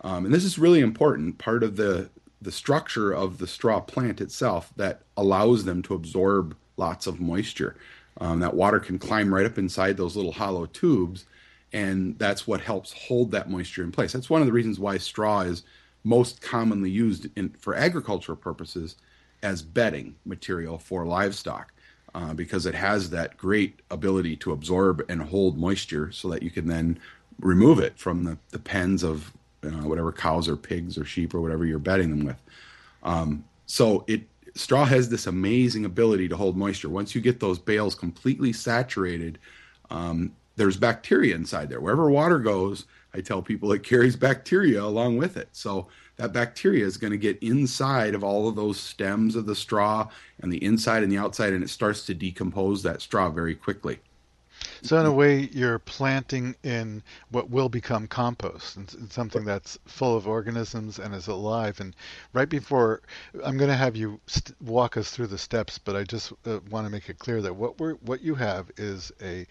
Um, 0.04 0.26
and 0.26 0.34
this 0.34 0.44
is 0.44 0.60
really 0.60 0.82
important. 0.82 1.38
Part 1.38 1.64
of 1.64 1.76
the 1.78 2.10
the 2.42 2.52
structure 2.52 3.12
of 3.12 3.38
the 3.38 3.48
straw 3.48 3.80
plant 3.80 4.20
itself 4.20 4.74
that 4.76 5.02
allows 5.16 5.64
them 5.64 5.82
to 5.82 5.94
absorb 5.94 6.56
lots 6.76 7.08
of 7.08 7.22
moisture. 7.22 7.76
Um, 8.20 8.42
that 8.42 8.54
water 8.54 8.80
can 8.80 9.00
climb 9.00 9.34
right 9.34 9.46
up 9.46 9.58
inside 9.58 9.96
those 9.96 10.16
little 10.16 10.34
hollow 10.34 10.66
tubes, 10.66 11.26
and 11.72 12.20
that's 12.20 12.46
what 12.46 12.62
helps 12.62 12.94
hold 12.94 13.32
that 13.32 13.50
moisture 13.50 13.82
in 13.82 13.92
place. 13.92 14.12
That's 14.12 14.30
one 14.30 14.42
of 14.42 14.48
the 14.48 14.54
reasons 14.54 14.80
why 14.80 14.98
straw 14.98 15.42
is 15.42 15.64
most 16.04 16.42
commonly 16.42 16.90
used 16.90 17.28
in, 17.38 17.50
for 17.52 17.76
agricultural 17.76 18.36
purposes 18.36 18.98
as 19.42 19.62
bedding 19.62 20.16
material 20.26 20.78
for 20.78 21.06
livestock. 21.06 21.72
Uh, 22.16 22.32
because 22.32 22.68
it 22.68 22.76
has 22.76 23.10
that 23.10 23.36
great 23.38 23.80
ability 23.90 24.36
to 24.36 24.52
absorb 24.52 25.04
and 25.10 25.20
hold 25.20 25.58
moisture 25.58 26.12
so 26.12 26.30
that 26.30 26.44
you 26.44 26.52
can 26.52 26.68
then 26.68 27.00
remove 27.40 27.80
it 27.80 27.98
from 27.98 28.24
the, 28.24 28.38
the 28.52 28.60
pens 28.60 29.02
of 29.02 29.34
uh, 29.66 29.88
whatever 29.88 30.12
cows 30.12 30.48
or 30.48 30.56
pigs 30.56 30.98
or 30.98 31.06
sheep 31.06 31.34
or 31.34 31.42
whatever 31.42 31.66
you're 31.66 31.80
bedding 31.80 32.10
them 32.10 32.26
with. 32.26 32.42
Um, 33.04 33.44
so 33.66 34.04
it 34.08 34.24
straw 34.56 34.86
has 34.86 35.10
this 35.10 35.28
amazing 35.28 35.86
ability 35.86 36.28
to 36.30 36.38
hold 36.38 36.56
moisture. 36.56 36.90
Once 36.90 37.16
you 37.16 37.22
get 37.22 37.40
those 37.40 37.60
bales 37.60 37.96
completely 37.96 38.54
saturated, 38.54 39.40
um, 39.90 40.36
there's 40.56 40.78
bacteria 40.78 41.36
inside 41.36 41.70
there. 41.70 41.82
Wherever 41.82 42.10
water 42.10 42.40
goes, 42.40 42.86
I 43.14 43.22
tell 43.22 43.42
people 43.42 43.72
it 43.72 43.84
carries 43.84 44.16
bacteria 44.16 44.84
along 44.84 45.18
with 45.18 45.38
it. 45.38 45.50
So 45.52 45.88
that 46.18 46.34
bacteria 46.34 46.86
is 46.86 46.98
going 46.98 47.12
to 47.12 47.18
get 47.18 47.42
inside 47.42 48.16
of 48.16 48.24
all 48.24 48.48
of 48.48 48.56
those 48.56 48.80
stems 48.80 49.36
of 49.36 49.46
the 49.46 49.56
straw 49.56 50.08
and 50.42 50.52
the 50.52 50.64
inside 50.64 51.04
and 51.04 51.12
the 51.12 51.18
outside, 51.18 51.54
and 51.54 51.64
it 51.64 51.70
starts 51.70 52.06
to 52.06 52.14
decompose 52.14 52.84
that 52.84 53.02
straw 53.02 53.30
very 53.30 53.56
quickly. 53.56 54.00
So 54.84 55.00
in 55.00 55.06
a 55.06 55.14
way, 55.14 55.50
you're 55.54 55.80
planting 55.80 56.56
in 56.62 57.04
what 57.32 57.50
will 57.50 57.70
become 57.70 58.06
compost, 58.06 58.76
and 58.76 59.12
something 59.12 59.46
that's 59.46 59.80
full 59.86 60.18
of 60.18 60.28
organisms 60.28 61.00
and 61.00 61.16
is 61.16 61.28
alive. 61.28 61.80
And 61.80 61.96
right 62.34 62.50
before, 62.50 63.02
I'm 63.46 63.58
going 63.58 63.70
to 63.70 63.78
have 63.78 63.96
you 63.96 64.20
st- 64.28 64.62
walk 64.62 64.98
us 64.98 65.10
through 65.10 65.28
the 65.28 65.38
steps, 65.38 65.78
but 65.78 65.96
I 65.96 66.04
just 66.04 66.34
uh, 66.46 66.60
want 66.70 66.86
to 66.86 66.92
make 66.92 67.08
it 67.10 67.18
clear 67.18 67.42
that 67.42 67.56
what 67.56 67.80
we're 67.80 67.94
what 67.96 68.22
you 68.22 68.36
have 68.36 68.72
is 68.76 69.10
a 69.22 69.48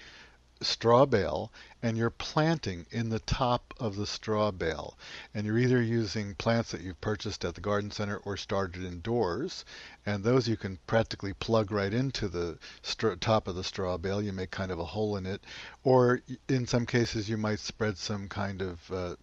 straw 0.64 1.06
bale 1.06 1.52
and 1.82 1.98
you're 1.98 2.10
planting 2.10 2.86
in 2.90 3.08
the 3.08 3.18
top 3.18 3.74
of 3.80 3.96
the 3.96 4.06
straw 4.06 4.52
bale. 4.52 4.96
And 5.34 5.44
you're 5.44 5.58
either 5.58 5.82
using 5.82 6.34
plants 6.36 6.70
that 6.70 6.80
you've 6.80 7.00
purchased 7.00 7.44
at 7.44 7.56
the 7.56 7.60
garden 7.60 7.90
center 7.90 8.18
or 8.18 8.36
started 8.36 8.84
indoors. 8.84 9.64
And 10.06 10.22
those 10.22 10.46
you 10.46 10.56
can 10.56 10.78
practically 10.86 11.32
plug 11.32 11.72
right 11.72 11.92
into 11.92 12.28
the 12.28 12.58
top 13.20 13.48
of 13.48 13.56
the 13.56 13.64
straw 13.64 13.98
bale. 13.98 14.22
You 14.22 14.32
make 14.32 14.52
kind 14.52 14.70
of 14.70 14.78
a 14.78 14.84
hole 14.84 15.16
in 15.16 15.26
it. 15.26 15.42
Or 15.82 16.22
in 16.48 16.66
some 16.66 16.86
cases, 16.86 17.28
you 17.28 17.36
might 17.36 17.58
spread 17.58 17.98
some 17.98 18.28
kind 18.28 18.62
of 18.62 18.92
uh, 18.92 19.16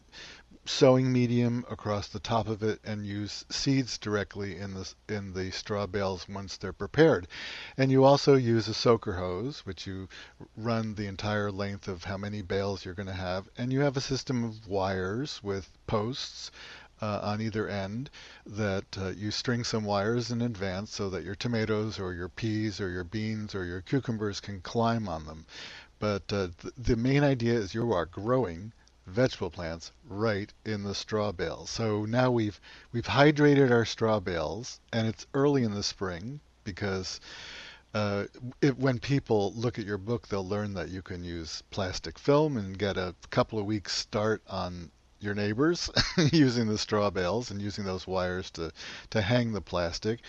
sowing 0.65 1.11
medium 1.11 1.65
across 1.69 2.07
the 2.09 2.19
top 2.19 2.47
of 2.47 2.61
it 2.61 2.79
and 2.83 3.05
use 3.05 3.45
seeds 3.49 3.97
directly 3.97 4.57
in 4.57 4.73
the 4.73 4.93
in 5.07 5.33
the 5.33 5.51
straw 5.51 5.87
bales 5.87 6.27
once 6.27 6.57
they're 6.57 6.73
prepared. 6.73 7.27
And 7.77 7.91
you 7.91 8.03
also 8.03 8.35
use 8.35 8.67
a 8.67 8.73
soaker 8.73 9.13
hose, 9.13 9.65
which 9.65 9.87
you 9.87 10.09
run 10.57 10.95
the 10.95 11.07
entire 11.07 11.51
length 11.51 11.87
of 11.87 12.03
how 12.03 12.17
many 12.17 12.41
bales 12.41 12.83
you're 12.83 12.93
going 12.93 13.07
to 13.07 13.13
have, 13.13 13.49
and 13.57 13.71
you 13.71 13.79
have 13.79 13.97
a 13.97 14.01
system 14.01 14.43
of 14.43 14.67
wires 14.67 15.39
with 15.41 15.69
posts 15.87 16.51
uh, 17.01 17.19
on 17.23 17.41
either 17.41 17.67
end 17.67 18.09
that 18.45 18.97
uh, 18.97 19.07
you 19.09 19.31
string 19.31 19.63
some 19.63 19.85
wires 19.85 20.31
in 20.31 20.41
advance 20.41 20.93
so 20.93 21.09
that 21.09 21.23
your 21.23 21.35
tomatoes 21.35 21.99
or 21.99 22.13
your 22.13 22.29
peas 22.29 22.81
or 22.81 22.89
your 22.89 23.03
beans 23.03 23.55
or 23.55 23.65
your 23.65 23.81
cucumbers 23.81 24.39
can 24.39 24.59
climb 24.61 25.07
on 25.07 25.25
them. 25.25 25.45
But 25.99 26.31
uh, 26.31 26.49
th- 26.61 26.73
the 26.77 26.95
main 26.95 27.23
idea 27.23 27.53
is 27.53 27.73
you 27.73 27.91
are 27.93 28.05
growing 28.05 28.73
vegetable 29.09 29.49
plants 29.49 29.91
right 30.07 30.53
in 30.65 30.83
the 30.83 30.95
straw 30.95 31.31
bales. 31.31 31.69
So 31.69 32.05
now 32.05 32.31
we've 32.31 32.59
we've 32.91 33.05
hydrated 33.05 33.71
our 33.71 33.85
straw 33.85 34.19
bales, 34.19 34.79
and 34.93 35.07
it's 35.07 35.27
early 35.33 35.63
in 35.63 35.73
the 35.73 35.83
spring 35.83 36.39
because 36.63 37.19
uh, 37.93 38.25
it, 38.61 38.77
when 38.77 38.99
people 38.99 39.53
look 39.55 39.79
at 39.79 39.85
your 39.85 39.97
book, 39.97 40.27
they'll 40.27 40.47
learn 40.47 40.73
that 40.75 40.89
you 40.89 41.01
can 41.01 41.23
use 41.23 41.63
plastic 41.71 42.19
film 42.19 42.57
and 42.57 42.77
get 42.77 42.97
a 42.97 43.15
couple 43.31 43.57
of 43.59 43.65
weeks 43.65 43.95
start 43.95 44.41
on 44.47 44.91
your 45.19 45.33
neighbors 45.33 45.89
using 46.31 46.67
the 46.67 46.77
straw 46.77 47.09
bales 47.09 47.51
and 47.51 47.61
using 47.61 47.83
those 47.83 48.07
wires 48.07 48.51
to, 48.51 48.71
to 49.09 49.21
hang 49.21 49.51
the 49.51 49.61
plastic. 49.61 50.19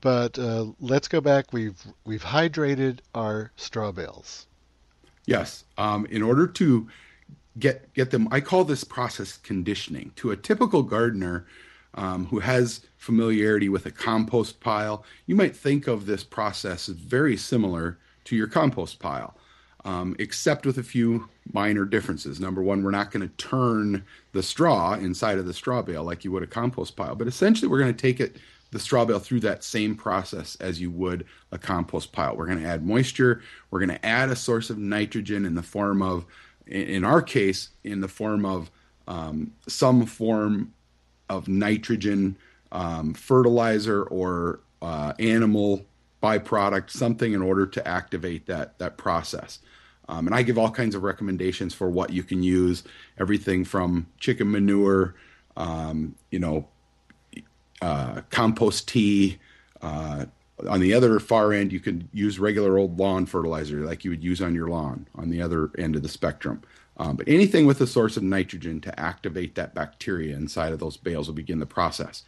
But 0.00 0.38
uh, 0.38 0.66
let's 0.80 1.08
go 1.08 1.20
back. 1.20 1.52
We've 1.52 1.80
we've 2.04 2.24
hydrated 2.24 3.00
our 3.14 3.52
straw 3.56 3.92
bales. 3.92 4.46
Yes. 5.26 5.64
Um, 5.78 6.06
in 6.06 6.22
order 6.22 6.46
to 6.46 6.88
get 7.58 7.92
get 7.94 8.10
them, 8.10 8.28
I 8.30 8.40
call 8.40 8.64
this 8.64 8.84
process 8.84 9.36
conditioning. 9.38 10.12
To 10.16 10.30
a 10.30 10.36
typical 10.36 10.82
gardener 10.82 11.46
um, 11.94 12.26
who 12.26 12.40
has 12.40 12.82
familiarity 12.96 13.68
with 13.68 13.86
a 13.86 13.90
compost 13.90 14.60
pile, 14.60 15.04
you 15.26 15.34
might 15.34 15.54
think 15.54 15.86
of 15.86 16.06
this 16.06 16.24
process 16.24 16.88
as 16.88 16.96
very 16.96 17.36
similar 17.36 17.98
to 18.24 18.36
your 18.36 18.46
compost 18.46 18.98
pile 18.98 19.36
um, 19.84 20.16
except 20.18 20.66
with 20.66 20.78
a 20.78 20.82
few 20.82 21.28
minor 21.52 21.84
differences. 21.84 22.40
Number 22.40 22.62
one, 22.62 22.82
we're 22.82 22.90
not 22.90 23.10
going 23.10 23.28
to 23.28 23.34
turn 23.36 24.04
the 24.32 24.42
straw 24.42 24.94
inside 24.94 25.38
of 25.38 25.46
the 25.46 25.54
straw 25.54 25.82
bale 25.82 26.04
like 26.04 26.24
you 26.24 26.32
would 26.32 26.42
a 26.42 26.46
compost 26.46 26.96
pile, 26.96 27.14
but 27.14 27.26
essentially 27.26 27.68
we're 27.68 27.80
going 27.80 27.94
to 27.94 28.00
take 28.00 28.20
it 28.20 28.36
the 28.70 28.78
straw 28.78 29.04
bale 29.04 29.18
through 29.18 29.40
that 29.40 29.62
same 29.62 29.94
process 29.94 30.56
as 30.56 30.80
you 30.80 30.90
would 30.90 31.26
a 31.50 31.58
compost 31.58 32.12
pile. 32.12 32.36
We're 32.36 32.46
going 32.46 32.62
to 32.62 32.66
add 32.66 32.86
moisture. 32.86 33.42
We're 33.70 33.80
going 33.80 33.98
to 33.98 34.06
add 34.06 34.30
a 34.30 34.36
source 34.36 34.70
of 34.70 34.78
nitrogen 34.78 35.44
in 35.44 35.54
the 35.54 35.62
form 35.62 36.00
of, 36.00 36.24
in 36.66 37.04
our 37.04 37.22
case, 37.22 37.70
in 37.84 38.00
the 38.00 38.08
form 38.08 38.44
of 38.44 38.70
um, 39.08 39.52
some 39.66 40.06
form 40.06 40.72
of 41.28 41.48
nitrogen 41.48 42.36
um, 42.70 43.14
fertilizer 43.14 44.04
or 44.04 44.60
uh, 44.80 45.12
animal 45.18 45.84
byproduct, 46.22 46.90
something 46.90 47.32
in 47.32 47.42
order 47.42 47.66
to 47.66 47.86
activate 47.86 48.46
that 48.46 48.78
that 48.78 48.96
process. 48.96 49.58
Um, 50.08 50.26
and 50.26 50.34
I 50.34 50.42
give 50.42 50.58
all 50.58 50.70
kinds 50.70 50.94
of 50.94 51.02
recommendations 51.04 51.74
for 51.74 51.88
what 51.88 52.10
you 52.10 52.22
can 52.22 52.42
use, 52.42 52.82
everything 53.18 53.64
from 53.64 54.06
chicken 54.18 54.50
manure, 54.50 55.14
um, 55.56 56.16
you 56.30 56.38
know, 56.38 56.68
uh, 57.80 58.22
compost 58.30 58.88
tea. 58.88 59.38
Uh, 59.80 60.26
on 60.68 60.80
the 60.80 60.94
other 60.94 61.18
far 61.18 61.52
end, 61.52 61.72
you 61.72 61.80
can 61.80 62.08
use 62.12 62.38
regular 62.38 62.78
old 62.78 62.98
lawn 62.98 63.26
fertilizer 63.26 63.84
like 63.84 64.04
you 64.04 64.10
would 64.10 64.24
use 64.24 64.40
on 64.40 64.54
your 64.54 64.68
lawn 64.68 65.06
on 65.14 65.30
the 65.30 65.42
other 65.42 65.70
end 65.78 65.96
of 65.96 66.02
the 66.02 66.08
spectrum. 66.08 66.62
Um, 66.98 67.16
but 67.16 67.28
anything 67.28 67.66
with 67.66 67.80
a 67.80 67.86
source 67.86 68.16
of 68.16 68.22
nitrogen 68.22 68.80
to 68.82 69.00
activate 69.00 69.54
that 69.54 69.74
bacteria 69.74 70.36
inside 70.36 70.72
of 70.72 70.78
those 70.78 70.96
bales 70.96 71.26
will 71.26 71.34
begin 71.34 71.58
the 71.58 71.66
process. 71.66 72.24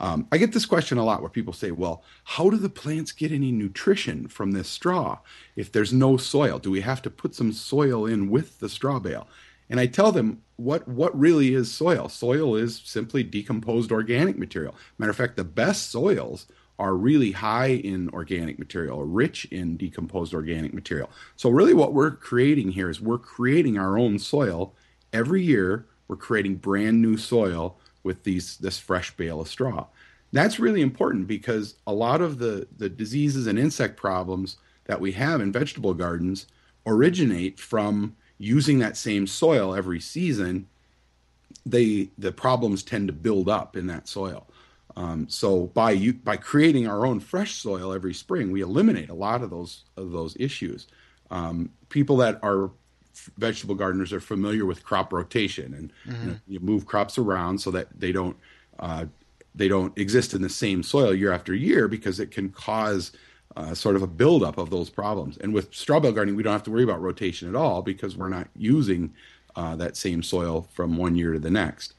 Um, 0.00 0.26
I 0.32 0.38
get 0.38 0.52
this 0.52 0.66
question 0.66 0.98
a 0.98 1.04
lot 1.04 1.20
where 1.20 1.30
people 1.30 1.52
say, 1.52 1.70
well, 1.70 2.02
how 2.24 2.50
do 2.50 2.56
the 2.56 2.68
plants 2.68 3.12
get 3.12 3.30
any 3.30 3.52
nutrition 3.52 4.26
from 4.26 4.52
this 4.52 4.68
straw 4.68 5.18
if 5.54 5.70
there's 5.70 5.92
no 5.92 6.16
soil? 6.16 6.58
Do 6.58 6.70
we 6.70 6.80
have 6.80 7.02
to 7.02 7.10
put 7.10 7.34
some 7.34 7.52
soil 7.52 8.06
in 8.06 8.28
with 8.28 8.58
the 8.58 8.68
straw 8.68 8.98
bale? 8.98 9.28
And 9.70 9.78
I 9.80 9.86
tell 9.86 10.12
them 10.12 10.42
what 10.56 10.86
what 10.86 11.18
really 11.18 11.54
is 11.54 11.72
soil. 11.72 12.08
Soil 12.08 12.56
is 12.56 12.82
simply 12.84 13.22
decomposed 13.22 13.90
organic 13.90 14.36
material. 14.36 14.74
Matter 14.98 15.10
of 15.10 15.16
fact, 15.16 15.36
the 15.36 15.44
best 15.44 15.90
soils 15.90 16.46
are 16.82 16.96
really 16.96 17.30
high 17.30 17.68
in 17.68 18.08
organic 18.08 18.58
material, 18.58 19.04
rich 19.04 19.44
in 19.52 19.76
decomposed 19.76 20.34
organic 20.34 20.74
material. 20.74 21.08
So 21.36 21.48
really 21.48 21.74
what 21.74 21.94
we're 21.94 22.10
creating 22.10 22.72
here 22.72 22.90
is 22.90 23.00
we're 23.00 23.18
creating 23.18 23.78
our 23.78 23.96
own 23.96 24.18
soil. 24.18 24.74
Every 25.12 25.44
year 25.44 25.86
we're 26.08 26.16
creating 26.16 26.56
brand 26.56 27.00
new 27.00 27.16
soil 27.16 27.78
with 28.02 28.24
these 28.24 28.56
this 28.56 28.80
fresh 28.80 29.16
bale 29.16 29.40
of 29.40 29.46
straw. 29.46 29.86
That's 30.32 30.58
really 30.58 30.80
important 30.80 31.28
because 31.28 31.76
a 31.86 31.94
lot 31.94 32.20
of 32.20 32.40
the, 32.40 32.66
the 32.76 32.88
diseases 32.88 33.46
and 33.46 33.60
insect 33.60 33.96
problems 33.96 34.56
that 34.86 35.00
we 35.00 35.12
have 35.12 35.40
in 35.40 35.52
vegetable 35.52 35.94
gardens 35.94 36.48
originate 36.84 37.60
from 37.60 38.16
using 38.38 38.80
that 38.80 38.96
same 38.96 39.28
soil 39.28 39.72
every 39.72 40.00
season. 40.00 40.66
They 41.64 42.10
the 42.18 42.32
problems 42.32 42.82
tend 42.82 43.06
to 43.06 43.12
build 43.12 43.48
up 43.48 43.76
in 43.76 43.86
that 43.86 44.08
soil. 44.08 44.48
Um, 44.96 45.28
so 45.28 45.66
by 45.68 45.96
by 46.24 46.36
creating 46.36 46.86
our 46.86 47.06
own 47.06 47.20
fresh 47.20 47.54
soil 47.54 47.92
every 47.92 48.14
spring, 48.14 48.52
we 48.52 48.60
eliminate 48.60 49.08
a 49.08 49.14
lot 49.14 49.42
of 49.42 49.50
those 49.50 49.84
of 49.96 50.12
those 50.12 50.36
issues. 50.38 50.86
Um, 51.30 51.70
people 51.88 52.16
that 52.18 52.38
are 52.42 52.70
vegetable 53.38 53.74
gardeners 53.74 54.12
are 54.12 54.20
familiar 54.20 54.66
with 54.66 54.84
crop 54.84 55.12
rotation, 55.12 55.74
and 55.74 55.92
mm-hmm. 56.06 56.24
you, 56.24 56.30
know, 56.30 56.40
you, 56.48 56.60
move 56.60 56.86
crops 56.86 57.18
around 57.18 57.58
so 57.58 57.70
that 57.70 57.88
they 57.98 58.12
don't 58.12 58.36
uh, 58.78 59.06
they 59.54 59.68
don't 59.68 59.96
exist 59.98 60.34
in 60.34 60.42
the 60.42 60.48
same 60.48 60.82
soil 60.82 61.14
year 61.14 61.32
after 61.32 61.54
year 61.54 61.88
because 61.88 62.20
it 62.20 62.30
can 62.30 62.50
cause 62.50 63.12
uh, 63.56 63.74
sort 63.74 63.96
of 63.96 64.02
a 64.02 64.06
buildup 64.06 64.58
of 64.58 64.70
those 64.70 64.90
problems. 64.90 65.36
And 65.38 65.52
with 65.52 65.74
straw 65.74 66.00
bale 66.00 66.12
gardening, 66.12 66.36
we 66.36 66.42
don't 66.42 66.52
have 66.52 66.62
to 66.64 66.70
worry 66.70 66.84
about 66.84 67.02
rotation 67.02 67.48
at 67.48 67.54
all 67.54 67.82
because 67.82 68.16
we're 68.16 68.28
not 68.28 68.48
using 68.56 69.12
uh, 69.56 69.76
that 69.76 69.96
same 69.96 70.22
soil 70.22 70.68
from 70.72 70.96
one 70.96 71.16
year 71.16 71.32
to 71.32 71.38
the 71.38 71.50
next. 71.50 71.94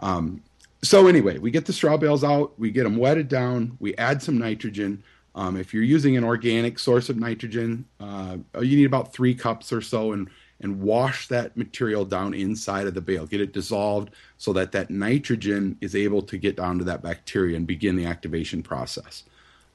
Um, 0.00 0.42
so 0.82 1.06
anyway, 1.06 1.38
we 1.38 1.50
get 1.50 1.66
the 1.66 1.72
straw 1.72 1.96
bales 1.96 2.24
out, 2.24 2.58
we 2.58 2.70
get 2.70 2.84
them 2.84 2.96
wetted 2.96 3.28
down, 3.28 3.76
we 3.80 3.94
add 3.96 4.22
some 4.22 4.38
nitrogen. 4.38 5.02
Um, 5.34 5.56
if 5.56 5.72
you're 5.72 5.82
using 5.82 6.16
an 6.16 6.24
organic 6.24 6.78
source 6.78 7.08
of 7.08 7.16
nitrogen, 7.16 7.84
uh, 8.00 8.38
you 8.60 8.76
need 8.76 8.86
about 8.86 9.12
three 9.12 9.34
cups 9.34 9.72
or 9.72 9.80
so, 9.80 10.12
and 10.12 10.28
and 10.62 10.80
wash 10.80 11.26
that 11.28 11.56
material 11.56 12.04
down 12.04 12.34
inside 12.34 12.86
of 12.86 12.94
the 12.94 13.00
bale, 13.00 13.26
get 13.26 13.40
it 13.40 13.52
dissolved 13.52 14.10
so 14.36 14.52
that 14.52 14.72
that 14.72 14.90
nitrogen 14.90 15.76
is 15.80 15.96
able 15.96 16.22
to 16.22 16.36
get 16.36 16.56
down 16.56 16.78
to 16.78 16.84
that 16.84 17.02
bacteria 17.02 17.56
and 17.56 17.66
begin 17.66 17.96
the 17.96 18.04
activation 18.04 18.62
process. 18.62 19.24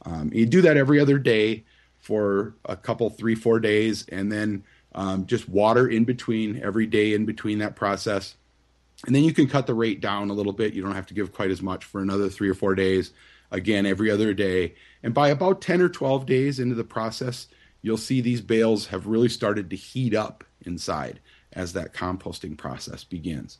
Um, 0.05 0.29
you 0.31 0.45
do 0.45 0.61
that 0.61 0.77
every 0.77 0.99
other 0.99 1.17
day 1.17 1.63
for 1.97 2.53
a 2.65 2.75
couple, 2.75 3.09
three, 3.09 3.33
four 3.33 3.59
days, 3.59 4.05
and 4.09 4.31
then 4.31 4.63
um, 4.93 5.25
just 5.25 5.49
water 5.49 5.87
in 5.87 6.03
between 6.03 6.61
every 6.61 6.85
day 6.85 7.15
in 7.15 7.25
between 7.25 7.57
that 7.59 7.75
process. 7.75 8.35
And 9.05 9.15
then 9.15 9.23
you 9.23 9.33
can 9.33 9.47
cut 9.47 9.67
the 9.67 9.73
rate 9.73 10.01
down 10.01 10.29
a 10.29 10.33
little 10.33 10.53
bit. 10.53 10.73
You 10.73 10.81
don't 10.81 10.95
have 10.95 11.07
to 11.07 11.13
give 11.13 11.33
quite 11.33 11.51
as 11.51 11.61
much 11.61 11.85
for 11.85 12.01
another 12.01 12.29
three 12.29 12.49
or 12.49 12.53
four 12.53 12.75
days. 12.75 13.11
Again, 13.51 13.85
every 13.85 14.09
other 14.09 14.33
day. 14.33 14.75
And 15.03 15.13
by 15.13 15.29
about 15.29 15.61
10 15.61 15.81
or 15.81 15.89
12 15.89 16.25
days 16.25 16.59
into 16.59 16.75
the 16.75 16.83
process, 16.83 17.47
you'll 17.81 17.97
see 17.97 18.19
these 18.19 18.41
bales 18.41 18.87
have 18.87 19.05
really 19.05 19.29
started 19.29 19.69
to 19.69 19.75
heat 19.75 20.15
up 20.15 20.43
inside 20.65 21.19
as 21.53 21.73
that 21.73 21.93
composting 21.93 22.57
process 22.57 23.03
begins. 23.03 23.59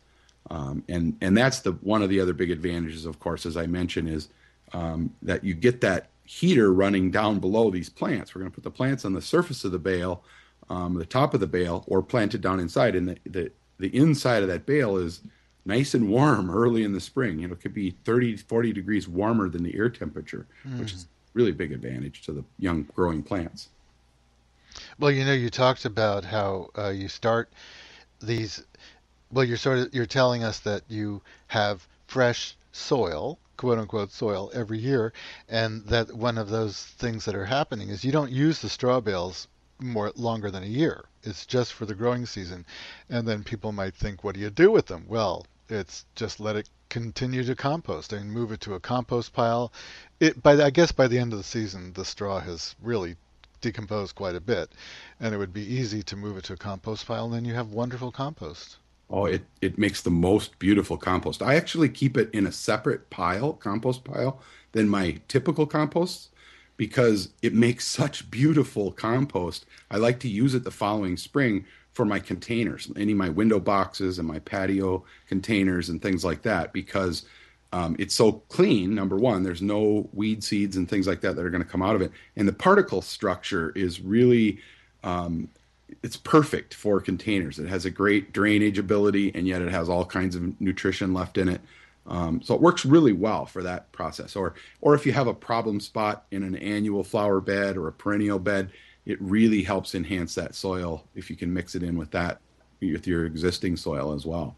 Um, 0.50 0.84
and 0.88 1.18
and 1.22 1.36
that's 1.36 1.62
the 1.62 1.72
one 1.72 2.04
of 2.04 2.10
the 2.10 2.20
other 2.20 2.34
big 2.34 2.52
advantages, 2.52 3.06
of 3.06 3.20
course, 3.20 3.46
as 3.46 3.58
I 3.58 3.66
mentioned, 3.66 4.10
is 4.10 4.30
um, 4.74 5.14
that 5.22 5.44
you 5.44 5.54
get 5.54 5.82
that 5.82 6.10
heater 6.24 6.74
running 6.74 7.12
down 7.12 7.40
below 7.40 7.70
these 7.70 7.90
plants. 7.90 8.34
We're 8.34 8.42
going 8.42 8.52
to 8.52 8.56
put 8.56 8.64
the 8.64 8.72
plants 8.72 9.06
on 9.06 9.14
the 9.14 9.22
surface 9.22 9.64
of 9.64 9.72
the 9.72 9.80
bale, 9.80 10.24
um, 10.70 10.96
the 10.96 11.06
top 11.06 11.34
of 11.34 11.40
the 11.40 11.48
bale, 11.48 11.84
or 11.88 12.02
planted 12.02 12.42
down 12.42 12.60
inside, 12.60 12.96
and 12.96 13.10
the, 13.10 13.18
the 13.26 13.52
the 13.78 13.96
inside 13.96 14.44
of 14.44 14.50
that 14.50 14.66
bale 14.66 14.98
is 14.98 15.22
nice 15.66 15.94
and 15.94 16.10
warm 16.10 16.50
early 16.50 16.84
in 16.84 16.94
the 16.94 17.02
spring. 17.02 17.40
You 17.40 17.48
know, 17.48 17.54
it 17.54 17.62
could 17.62 17.74
be 17.74 17.92
30, 18.06 18.38
40 18.38 18.74
degrees 18.74 19.08
warmer 19.08 19.50
than 19.50 19.64
the 19.64 19.76
air 19.76 19.90
temperature, 19.90 20.46
mm. 20.68 20.80
which 20.80 20.94
is 20.94 21.08
really 21.34 21.52
big 21.52 21.72
advantage 21.72 22.22
to 22.24 22.32
the 22.32 22.44
young 22.60 22.84
growing 22.96 23.24
plants. 23.24 23.70
Well, 25.00 25.12
you 25.12 25.26
know, 25.26 25.34
you 25.34 25.50
talked 25.50 25.86
about 25.86 26.26
how 26.26 26.70
uh, 26.78 26.90
you 26.90 27.08
start 27.08 27.50
these. 28.22 28.64
Well, 29.32 29.46
you're 29.46 29.58
sort 29.58 29.80
of 29.80 29.94
you're 29.94 30.06
telling 30.06 30.44
us 30.44 30.60
that 30.60 30.84
you 30.88 31.22
have 31.48 31.88
fresh 32.08 32.56
soil, 32.72 33.40
quote 33.58 33.80
unquote 33.80 34.12
soil, 34.12 34.52
every 34.54 34.78
year, 34.78 35.14
and 35.48 35.86
that 35.86 36.14
one 36.14 36.38
of 36.38 36.50
those 36.50 36.84
things 36.84 37.26
that 37.26 37.36
are 37.36 37.46
happening 37.46 37.90
is 37.90 38.04
you 38.04 38.12
don't 38.12 38.32
use 38.32 38.62
the 38.62 38.70
straw 38.70 39.00
bales 39.00 39.48
more 39.80 40.12
longer 40.16 40.50
than 40.52 40.64
a 40.64 40.68
year. 40.68 41.06
It's 41.24 41.46
just 41.46 41.74
for 41.74 41.86
the 41.86 41.96
growing 41.96 42.26
season, 42.26 42.66
and 43.10 43.28
then 43.28 43.44
people 43.44 43.72
might 43.72 43.96
think, 43.96 44.24
what 44.24 44.36
do 44.36 44.42
you 44.42 44.50
do 44.50 44.72
with 44.72 44.88
them? 44.88 45.06
Well, 45.08 45.46
it's 45.70 46.06
just 46.16 46.40
let 46.40 46.56
it 46.56 46.70
continue 46.90 47.44
to 47.44 47.56
compost 47.56 48.14
and 48.14 48.32
move 48.32 48.52
it 48.52 48.62
to 48.62 48.76
a 48.76 48.80
compost 48.80 49.34
pile. 49.34 49.72
It 50.20 50.42
by 50.42 50.54
I 50.64 50.70
guess 50.70 50.92
by 50.92 51.08
the 51.08 51.18
end 51.18 51.34
of 51.34 51.40
the 51.40 51.44
season, 51.44 51.94
the 51.94 52.06
straw 52.06 52.40
has 52.40 52.76
really 52.82 53.16
decomposed 53.62 54.16
quite 54.16 54.36
a 54.36 54.42
bit, 54.42 54.72
and 55.20 55.34
it 55.34 55.38
would 55.38 55.54
be 55.54 55.66
easy 55.66 56.04
to 56.04 56.16
move 56.16 56.38
it 56.38 56.44
to 56.46 56.54
a 56.54 56.58
compost 56.58 57.08
pile, 57.08 57.26
and 57.26 57.34
then 57.34 57.46
you 57.46 57.54
have 57.56 57.70
wonderful 57.70 58.12
compost. 58.12 58.78
Oh, 59.10 59.26
it, 59.26 59.44
it 59.62 59.78
makes 59.78 60.02
the 60.02 60.10
most 60.10 60.58
beautiful 60.58 60.98
compost. 60.98 61.42
I 61.42 61.56
actually 61.56 61.90
keep 61.90 62.18
it 62.18 62.30
in 62.34 62.48
a 62.48 62.52
separate 62.52 63.10
pile, 63.10 63.54
compost 63.54 64.04
pile, 64.04 64.40
than 64.72 64.90
my 64.90 65.20
typical 65.28 65.68
compost 65.68 66.30
because 66.78 67.30
it 67.42 67.54
makes 67.54 67.86
such 67.86 68.30
beautiful 68.30 68.92
compost. 68.92 69.66
I 69.90 69.98
like 69.98 70.20
to 70.22 70.28
use 70.28 70.56
it 70.56 70.64
the 70.64 70.72
following 70.72 71.18
spring 71.18 71.66
for 71.94 72.06
my 72.06 72.20
containers, 72.20 72.92
any 72.98 73.14
of 73.14 73.18
my 73.18 73.30
window 73.30 73.60
boxes 73.60 74.20
and 74.20 74.28
my 74.28 74.40
patio 74.40 75.04
containers 75.28 75.90
and 75.90 76.02
things 76.02 76.26
like 76.26 76.42
that, 76.42 76.74
because 76.74 77.26
um, 77.72 77.96
it's 77.98 78.14
so 78.16 78.34
clean. 78.50 78.94
Number 78.94 79.16
one, 79.16 79.44
there's 79.44 79.62
no 79.62 80.10
weed 80.14 80.44
seeds 80.44 80.76
and 80.76 80.90
things 80.90 81.08
like 81.08 81.22
that 81.22 81.36
that 81.36 81.46
are 81.46 81.50
going 81.50 81.64
to 81.64 81.70
come 81.70 81.82
out 81.82 81.96
of 81.96 82.02
it, 82.02 82.12
and 82.36 82.48
the 82.48 82.54
particle 82.54 83.02
structure 83.02 83.72
is 83.76 84.02
really 84.02 84.60
um, 85.04 85.50
it's 86.04 86.18
perfect 86.18 86.74
for 86.74 87.00
containers. 87.00 87.60
It 87.60 87.68
has 87.68 87.86
a 87.86 87.92
great 87.92 88.34
drainage 88.34 88.80
ability, 88.80 89.32
and 89.36 89.48
yet 89.48 89.62
it 89.62 89.72
has 89.72 89.88
all 89.88 90.06
kinds 90.06 90.36
of 90.36 90.60
nutrition 90.60 91.14
left 91.14 91.38
in 91.38 91.48
it. 91.48 91.62
Um, 92.08 92.42
so 92.42 92.54
it 92.54 92.62
works 92.62 92.86
really 92.86 93.14
well 93.14 93.46
for 93.46 93.64
that 93.64 93.92
process. 93.92 94.36
Or, 94.36 94.54
or 94.82 94.94
if 94.94 95.06
you 95.06 95.12
have 95.14 95.28
a 95.28 95.34
problem 95.34 95.80
spot 95.80 96.26
in 96.32 96.44
an 96.44 96.56
annual 96.56 97.04
flower 97.04 97.42
bed 97.42 97.78
or 97.78 97.88
a 97.88 97.92
perennial 97.92 98.40
bed, 98.40 98.72
it 99.06 99.22
really 99.22 99.64
helps 99.64 99.96
enhance 99.96 100.36
that 100.36 100.56
soil 100.56 101.04
if 101.16 101.30
you 101.30 101.36
can 101.36 101.54
mix 101.54 101.76
it 101.76 101.84
in 101.84 101.98
with 101.98 102.12
that 102.12 102.40
with 102.82 103.08
your 103.08 103.26
existing 103.26 103.78
soil 103.78 104.14
as 104.14 104.26
well. 104.26 104.56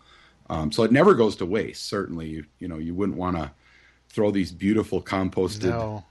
Um, 0.50 0.72
so 0.72 0.84
it 0.84 0.92
never 0.92 1.14
goes 1.14 1.36
to 1.38 1.46
waste. 1.46 1.86
Certainly, 1.86 2.28
you, 2.28 2.46
you 2.60 2.68
know 2.68 2.78
you 2.78 2.96
wouldn't 2.96 3.18
want 3.18 3.36
to 3.38 3.52
throw 4.10 4.32
these 4.32 4.52
beautiful 4.52 5.02
composted 5.02 5.70
no. 5.70 6.04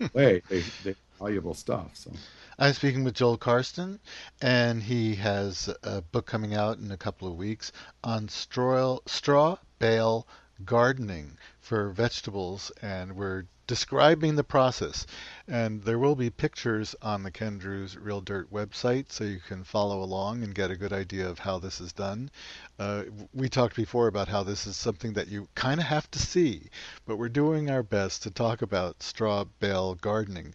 away. 0.14 0.42
They, 0.48 0.62
they 0.84 0.94
valuable 1.18 1.54
stuff. 1.54 1.90
So. 1.94 2.12
I'm 2.58 2.72
speaking 2.72 3.04
with 3.04 3.14
Joel 3.14 3.36
Karsten, 3.36 4.00
and 4.42 4.82
he 4.82 5.14
has 5.16 5.72
a 5.82 6.02
book 6.02 6.26
coming 6.26 6.54
out 6.54 6.78
in 6.78 6.90
a 6.90 6.96
couple 6.96 7.28
of 7.28 7.36
weeks 7.36 7.72
on 8.02 8.28
straw, 8.28 8.98
straw 9.06 9.56
bale 9.78 10.26
gardening 10.64 11.38
for 11.60 11.90
vegetables, 11.90 12.72
and 12.82 13.16
we're 13.16 13.44
describing 13.68 14.34
the 14.34 14.42
process. 14.42 15.06
And 15.46 15.82
there 15.82 15.98
will 15.98 16.16
be 16.16 16.30
pictures 16.30 16.96
on 17.00 17.22
the 17.22 17.30
Ken 17.30 17.60
Druse 17.60 17.96
Real 18.00 18.20
Dirt 18.20 18.50
website, 18.52 19.12
so 19.12 19.24
you 19.24 19.38
can 19.38 19.62
follow 19.62 20.02
along 20.02 20.42
and 20.42 20.54
get 20.54 20.70
a 20.70 20.76
good 20.76 20.92
idea 20.92 21.28
of 21.28 21.38
how 21.38 21.58
this 21.58 21.80
is 21.80 21.92
done. 21.92 22.30
Uh, 22.78 23.04
we 23.32 23.48
talked 23.48 23.76
before 23.76 24.08
about 24.08 24.28
how 24.28 24.42
this 24.42 24.66
is 24.66 24.76
something 24.76 25.12
that 25.12 25.28
you 25.28 25.48
kind 25.54 25.80
of 25.80 25.86
have 25.86 26.10
to 26.10 26.18
see, 26.18 26.70
but 27.06 27.16
we're 27.16 27.28
doing 27.28 27.70
our 27.70 27.82
best 27.82 28.22
to 28.22 28.30
talk 28.30 28.62
about 28.62 29.02
straw 29.02 29.44
bale 29.60 29.94
gardening. 29.94 30.54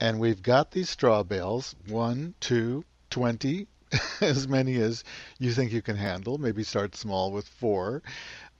And 0.00 0.18
we've 0.18 0.42
got 0.42 0.72
these 0.72 0.90
straw 0.90 1.22
bales, 1.22 1.76
one, 1.86 2.34
two, 2.40 2.84
twenty, 3.10 3.68
as 4.20 4.48
many 4.48 4.76
as 4.76 5.04
you 5.38 5.52
think 5.52 5.72
you 5.72 5.82
can 5.82 5.96
handle. 5.96 6.38
Maybe 6.38 6.64
start 6.64 6.96
small 6.96 7.30
with 7.30 7.46
four. 7.46 8.02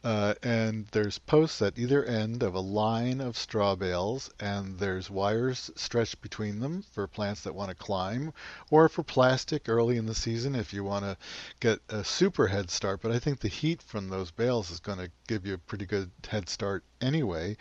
Uh, 0.04 0.34
and 0.42 0.87
there's 0.88 1.18
posts 1.18 1.62
at 1.62 1.78
either 1.78 2.04
end 2.04 2.42
of 2.42 2.54
a 2.54 2.61
line 2.61 3.23
of 3.23 3.38
straw 3.38 3.75
bales, 3.75 4.30
and 4.38 4.78
there's 4.78 5.08
wires 5.08 5.70
stretched 5.76 6.20
between 6.20 6.61
them 6.61 6.82
for 6.92 7.06
plants 7.06 7.40
that 7.40 7.54
want 7.54 7.70
to 7.70 7.75
climb, 7.75 8.30
or 8.70 8.87
for 8.90 9.02
plastic 9.02 9.66
early 9.66 9.96
in 9.96 10.04
the 10.04 10.14
season 10.14 10.54
if 10.54 10.75
you 10.75 10.84
want 10.84 11.06
to 11.06 11.16
get 11.58 11.80
a 11.88 12.04
super 12.04 12.46
head 12.49 12.70
start. 12.70 13.00
But 13.00 13.12
I 13.12 13.18
think 13.18 13.40
the 13.40 13.49
heat 13.49 13.80
from 13.80 14.11
those 14.11 14.30
bales 14.30 14.70
is 14.70 14.78
going 14.78 14.99
to 14.99 15.11
give 15.26 15.46
you 15.46 15.54
a 15.54 15.58
pretty 15.58 15.87
good 15.87 16.11
head 16.28 16.50
start 16.50 16.84
anyway. 17.00 17.56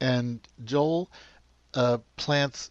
And 0.00 0.40
Joel 0.64 1.10
uh, 1.74 1.98
plants 2.16 2.70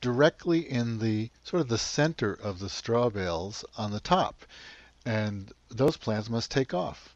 directly 0.00 0.60
in 0.70 1.00
the 1.00 1.30
sort 1.42 1.62
of 1.62 1.68
the 1.68 1.78
center 1.78 2.32
of 2.32 2.60
the 2.60 2.68
straw 2.68 3.10
bales 3.10 3.64
on 3.76 3.90
the 3.90 3.98
top, 3.98 4.44
and 5.04 5.52
those 5.68 5.96
plants 5.96 6.30
must 6.30 6.52
take 6.52 6.72
off. 6.72 7.15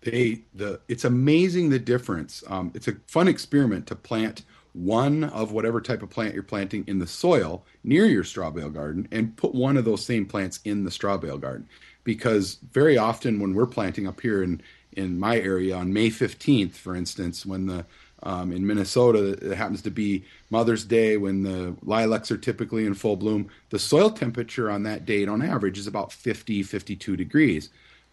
They 0.00 0.42
the 0.54 0.80
it's 0.88 1.04
amazing 1.04 1.70
the 1.70 1.78
difference. 1.78 2.44
Um, 2.46 2.70
it's 2.74 2.88
a 2.88 2.96
fun 3.06 3.28
experiment 3.28 3.86
to 3.88 3.96
plant 3.96 4.42
one 4.72 5.24
of 5.24 5.50
whatever 5.50 5.80
type 5.80 6.02
of 6.02 6.10
plant 6.10 6.34
you're 6.34 6.42
planting 6.42 6.84
in 6.86 6.98
the 6.98 7.06
soil 7.06 7.64
near 7.82 8.06
your 8.06 8.22
straw 8.22 8.50
bale 8.50 8.70
garden 8.70 9.08
and 9.10 9.36
put 9.36 9.54
one 9.54 9.76
of 9.76 9.84
those 9.84 10.04
same 10.04 10.24
plants 10.24 10.60
in 10.64 10.84
the 10.84 10.90
straw 10.90 11.16
bale 11.16 11.38
garden 11.38 11.66
because 12.04 12.58
very 12.72 12.96
often 12.96 13.40
when 13.40 13.54
we're 13.54 13.66
planting 13.66 14.06
up 14.06 14.20
here 14.20 14.42
in 14.42 14.62
in 14.92 15.18
my 15.18 15.36
area 15.38 15.74
on 15.74 15.92
May 15.92 16.10
15th 16.10 16.74
for 16.74 16.94
instance 16.94 17.44
when 17.44 17.66
the 17.66 17.84
um, 18.22 18.52
in 18.52 18.66
Minnesota, 18.66 19.38
it 19.40 19.56
happens 19.56 19.82
to 19.82 19.90
be 19.90 20.24
Mother's 20.50 20.84
Day 20.84 21.16
when 21.16 21.42
the 21.42 21.76
lilacs 21.82 22.30
are 22.30 22.36
typically 22.36 22.84
in 22.84 22.94
full 22.94 23.16
bloom. 23.16 23.48
The 23.70 23.78
soil 23.78 24.10
temperature 24.10 24.70
on 24.70 24.82
that 24.84 25.06
date, 25.06 25.28
on 25.28 25.40
average, 25.40 25.78
is 25.78 25.86
about 25.86 26.12
50, 26.12 26.62
52 26.64 27.16
degrees. 27.16 27.70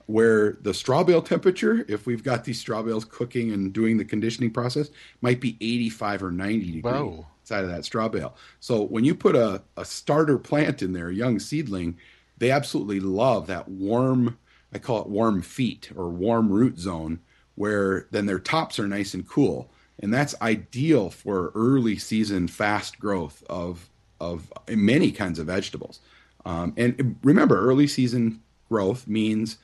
Where 0.08 0.58
the 0.62 0.74
straw 0.74 1.04
bale 1.04 1.22
temperature, 1.22 1.86
if 1.88 2.06
we've 2.06 2.24
got 2.24 2.44
these 2.44 2.60
straw 2.60 2.84
bales 2.84 3.06
cooking 3.06 3.52
and 3.52 3.74
doing 3.74 3.98
the 3.98 4.06
conditioning 4.06 4.52
process, 4.52 4.90
might 5.22 5.42
be 5.42 5.58
85 5.60 6.24
or 6.24 6.32
90 6.32 6.60
degrees 6.60 6.84
Whoa. 6.84 7.26
inside 7.42 7.64
of 7.64 7.70
that 7.72 7.86
straw 7.86 8.08
bale. 8.08 8.36
So 8.60 8.84
when 8.84 9.04
you 9.04 9.16
put 9.16 9.36
a, 9.36 9.64
a 9.78 9.86
starter 9.86 10.38
plant 10.38 10.82
in 10.82 10.94
there, 10.94 11.10
a 11.10 11.14
young 11.14 11.40
seedling, 11.40 11.98
they 12.38 12.52
absolutely 12.52 13.00
love 13.00 13.48
that 13.48 13.68
warm, 13.68 14.38
I 14.74 14.78
call 14.78 15.02
it 15.02 15.08
warm 15.08 15.42
feet 15.42 15.90
or 15.96 16.10
warm 16.10 16.52
root 16.52 16.78
zone, 16.78 17.20
where 17.56 18.08
then 18.12 18.28
their 18.28 18.40
tops 18.40 18.78
are 18.78 18.88
nice 18.88 19.14
and 19.14 19.28
cool 19.28 19.72
and 20.00 20.14
that's 20.14 20.36
ideal 20.42 21.10
for 21.10 21.52
early 21.56 21.98
season 21.98 22.48
fast 22.48 23.00
growth 23.00 23.44
of 23.50 23.90
of 24.20 24.52
many 24.70 25.12
kinds 25.12 25.40
of 25.40 25.48
vegetables. 25.48 26.00
Um, 26.46 26.74
and 26.78 27.18
remember, 27.24 27.60
early 27.60 27.88
season 27.88 28.42
growth 28.70 29.08
means 29.08 29.58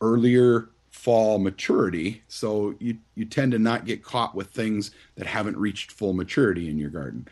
earlier 0.00 0.68
fall 0.90 1.38
maturity, 1.38 2.22
so 2.28 2.74
you 2.78 2.96
you 3.14 3.24
tend 3.24 3.52
to 3.52 3.58
not 3.58 3.84
get 3.84 4.02
caught 4.02 4.34
with 4.34 4.48
things 4.50 4.92
that 5.16 5.26
haven't 5.26 5.56
reached 5.56 5.92
full 5.92 6.12
maturity 6.12 6.70
in 6.70 6.78
your 6.78 6.90
garden. 6.90 7.26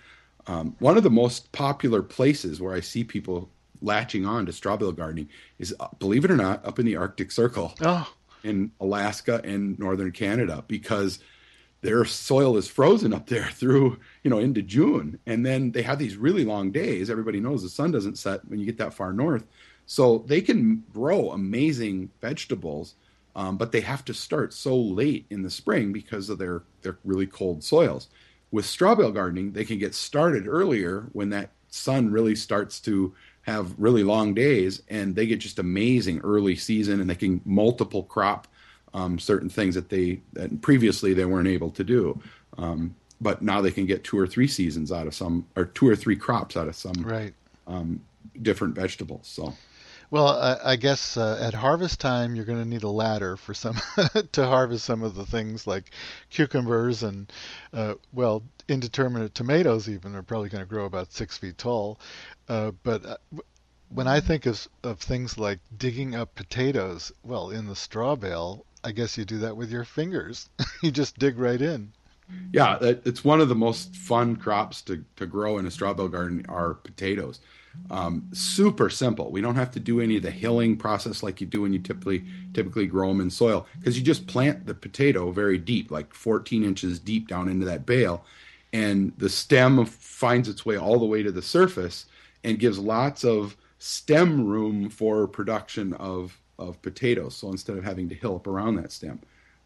Um, 0.46 0.74
one 0.80 0.96
of 0.96 1.04
the 1.04 1.10
most 1.10 1.52
popular 1.52 2.02
places 2.02 2.60
where 2.60 2.74
I 2.74 2.80
see 2.80 3.04
people 3.04 3.48
latching 3.80 4.26
on 4.26 4.46
to 4.46 4.52
straw 4.52 4.76
bale 4.76 4.92
gardening 4.92 5.28
is, 5.58 5.74
uh, 5.78 5.88
believe 5.98 6.24
it 6.24 6.30
or 6.30 6.36
not, 6.36 6.64
up 6.66 6.78
in 6.78 6.86
the 6.86 6.96
Arctic 6.96 7.30
Circle 7.30 7.74
oh. 7.82 8.12
in 8.42 8.70
Alaska 8.80 9.40
and 9.44 9.78
northern 9.78 10.12
Canada 10.12 10.64
because 10.66 11.18
their 11.82 12.04
soil 12.04 12.56
is 12.56 12.68
frozen 12.68 13.12
up 13.12 13.26
there 13.26 13.48
through 13.52 13.98
you 14.22 14.30
know 14.30 14.38
into 14.38 14.62
June, 14.62 15.18
and 15.26 15.44
then 15.44 15.72
they 15.72 15.82
have 15.82 15.98
these 15.98 16.16
really 16.16 16.44
long 16.44 16.72
days. 16.72 17.10
Everybody 17.10 17.40
knows 17.40 17.62
the 17.62 17.68
sun 17.68 17.92
doesn't 17.92 18.18
set 18.18 18.44
when 18.48 18.58
you 18.58 18.66
get 18.66 18.78
that 18.78 18.94
far 18.94 19.12
north, 19.12 19.46
so 19.86 20.24
they 20.26 20.40
can 20.40 20.84
grow 20.92 21.30
amazing 21.30 22.10
vegetables, 22.20 22.94
um, 23.34 23.56
but 23.56 23.72
they 23.72 23.80
have 23.80 24.04
to 24.06 24.14
start 24.14 24.52
so 24.52 24.76
late 24.76 25.26
in 25.30 25.42
the 25.42 25.50
spring 25.50 25.92
because 25.92 26.28
of 26.28 26.38
their 26.38 26.62
their 26.82 26.98
really 27.04 27.26
cold 27.26 27.62
soils. 27.64 28.08
With 28.50 28.66
straw 28.66 28.94
bale 28.94 29.12
gardening, 29.12 29.52
they 29.52 29.64
can 29.64 29.78
get 29.78 29.94
started 29.94 30.46
earlier 30.46 31.08
when 31.12 31.30
that 31.30 31.50
sun 31.68 32.10
really 32.10 32.34
starts 32.34 32.80
to 32.80 33.14
have 33.42 33.74
really 33.78 34.04
long 34.04 34.34
days, 34.34 34.82
and 34.88 35.16
they 35.16 35.26
get 35.26 35.40
just 35.40 35.58
amazing 35.58 36.20
early 36.20 36.54
season, 36.54 37.00
and 37.00 37.08
they 37.08 37.14
can 37.14 37.40
multiple 37.44 38.04
crop 38.04 38.46
um, 38.94 39.18
certain 39.18 39.48
things 39.48 39.74
that 39.74 39.88
they 39.88 40.20
that 40.34 40.60
previously 40.60 41.14
they 41.14 41.24
weren't 41.24 41.48
able 41.48 41.70
to 41.70 41.84
do. 41.84 42.20
Um, 42.58 42.94
but 43.20 43.40
now 43.40 43.60
they 43.60 43.70
can 43.70 43.86
get 43.86 44.04
two 44.04 44.18
or 44.18 44.26
three 44.26 44.48
seasons 44.48 44.90
out 44.90 45.06
of 45.06 45.14
some, 45.14 45.46
or 45.54 45.64
two 45.64 45.88
or 45.88 45.94
three 45.94 46.16
crops 46.16 46.56
out 46.56 46.68
of 46.68 46.74
some 46.74 46.94
right. 47.04 47.34
Um, 47.72 48.00
different 48.40 48.74
vegetables. 48.74 49.26
So. 49.26 49.54
Well, 50.10 50.28
I, 50.28 50.72
I 50.72 50.76
guess 50.76 51.16
uh, 51.16 51.38
at 51.40 51.54
harvest 51.54 51.98
time 51.98 52.36
you're 52.36 52.44
going 52.44 52.62
to 52.62 52.68
need 52.68 52.82
a 52.82 52.88
ladder 52.90 53.36
for 53.38 53.54
some 53.54 53.76
to 54.32 54.46
harvest 54.46 54.84
some 54.84 55.02
of 55.02 55.14
the 55.14 55.24
things 55.24 55.66
like 55.66 55.90
cucumbers 56.28 57.02
and 57.02 57.32
uh, 57.72 57.94
well 58.12 58.42
indeterminate 58.68 59.34
tomatoes 59.34 59.88
even 59.88 60.14
are 60.14 60.22
probably 60.22 60.50
going 60.50 60.62
to 60.62 60.68
grow 60.68 60.84
about 60.84 61.12
six 61.12 61.38
feet 61.38 61.56
tall. 61.56 61.98
Uh, 62.46 62.72
but 62.82 63.06
uh, 63.06 63.16
when 63.88 64.06
I 64.06 64.20
think 64.20 64.44
of, 64.46 64.66
of 64.82 64.98
things 64.98 65.38
like 65.38 65.60
digging 65.76 66.14
up 66.14 66.34
potatoes, 66.34 67.10
well, 67.22 67.50
in 67.50 67.66
the 67.66 67.76
straw 67.76 68.14
bale, 68.14 68.66
I 68.84 68.92
guess 68.92 69.16
you 69.16 69.24
do 69.24 69.38
that 69.38 69.56
with 69.56 69.70
your 69.70 69.84
fingers. 69.84 70.48
you 70.82 70.90
just 70.90 71.18
dig 71.18 71.38
right 71.38 71.60
in. 71.60 71.92
Yeah, 72.52 72.78
it's 72.80 73.24
one 73.24 73.40
of 73.40 73.48
the 73.48 73.54
most 73.54 73.96
fun 73.96 74.36
crops 74.36 74.82
to, 74.82 75.04
to 75.16 75.26
grow 75.26 75.58
in 75.58 75.66
a 75.66 75.70
straw 75.70 75.92
bale 75.92 76.08
garden 76.08 76.44
are 76.48 76.74
potatoes. 76.74 77.40
Um, 77.90 78.28
super 78.32 78.90
simple. 78.90 79.30
We 79.30 79.40
don't 79.40 79.54
have 79.54 79.70
to 79.72 79.80
do 79.80 80.00
any 80.00 80.16
of 80.16 80.22
the 80.22 80.30
hilling 80.30 80.76
process 80.76 81.22
like 81.22 81.40
you 81.40 81.46
do 81.46 81.62
when 81.62 81.72
you 81.72 81.78
typically 81.78 82.24
typically 82.54 82.86
grow 82.86 83.08
them 83.08 83.20
in 83.20 83.30
soil 83.30 83.66
because 83.78 83.98
you 83.98 84.04
just 84.04 84.26
plant 84.26 84.66
the 84.66 84.74
potato 84.74 85.30
very 85.30 85.58
deep, 85.58 85.90
like 85.90 86.12
14 86.14 86.64
inches 86.64 86.98
deep 86.98 87.28
down 87.28 87.48
into 87.48 87.66
that 87.66 87.86
bale, 87.86 88.24
and 88.72 89.12
the 89.18 89.28
stem 89.28 89.84
finds 89.86 90.48
its 90.48 90.64
way 90.64 90.76
all 90.76 90.98
the 90.98 91.06
way 91.06 91.22
to 91.22 91.32
the 91.32 91.42
surface 91.42 92.06
and 92.44 92.58
gives 92.58 92.78
lots 92.78 93.24
of 93.24 93.56
stem 93.78 94.46
room 94.46 94.88
for 94.88 95.26
production 95.26 95.92
of 95.94 96.38
of 96.58 96.80
potatoes. 96.82 97.34
So 97.34 97.48
instead 97.48 97.76
of 97.76 97.84
having 97.84 98.08
to 98.10 98.14
hill 98.14 98.36
up 98.36 98.46
around 98.46 98.76
that 98.76 98.92
stem, 98.92 99.20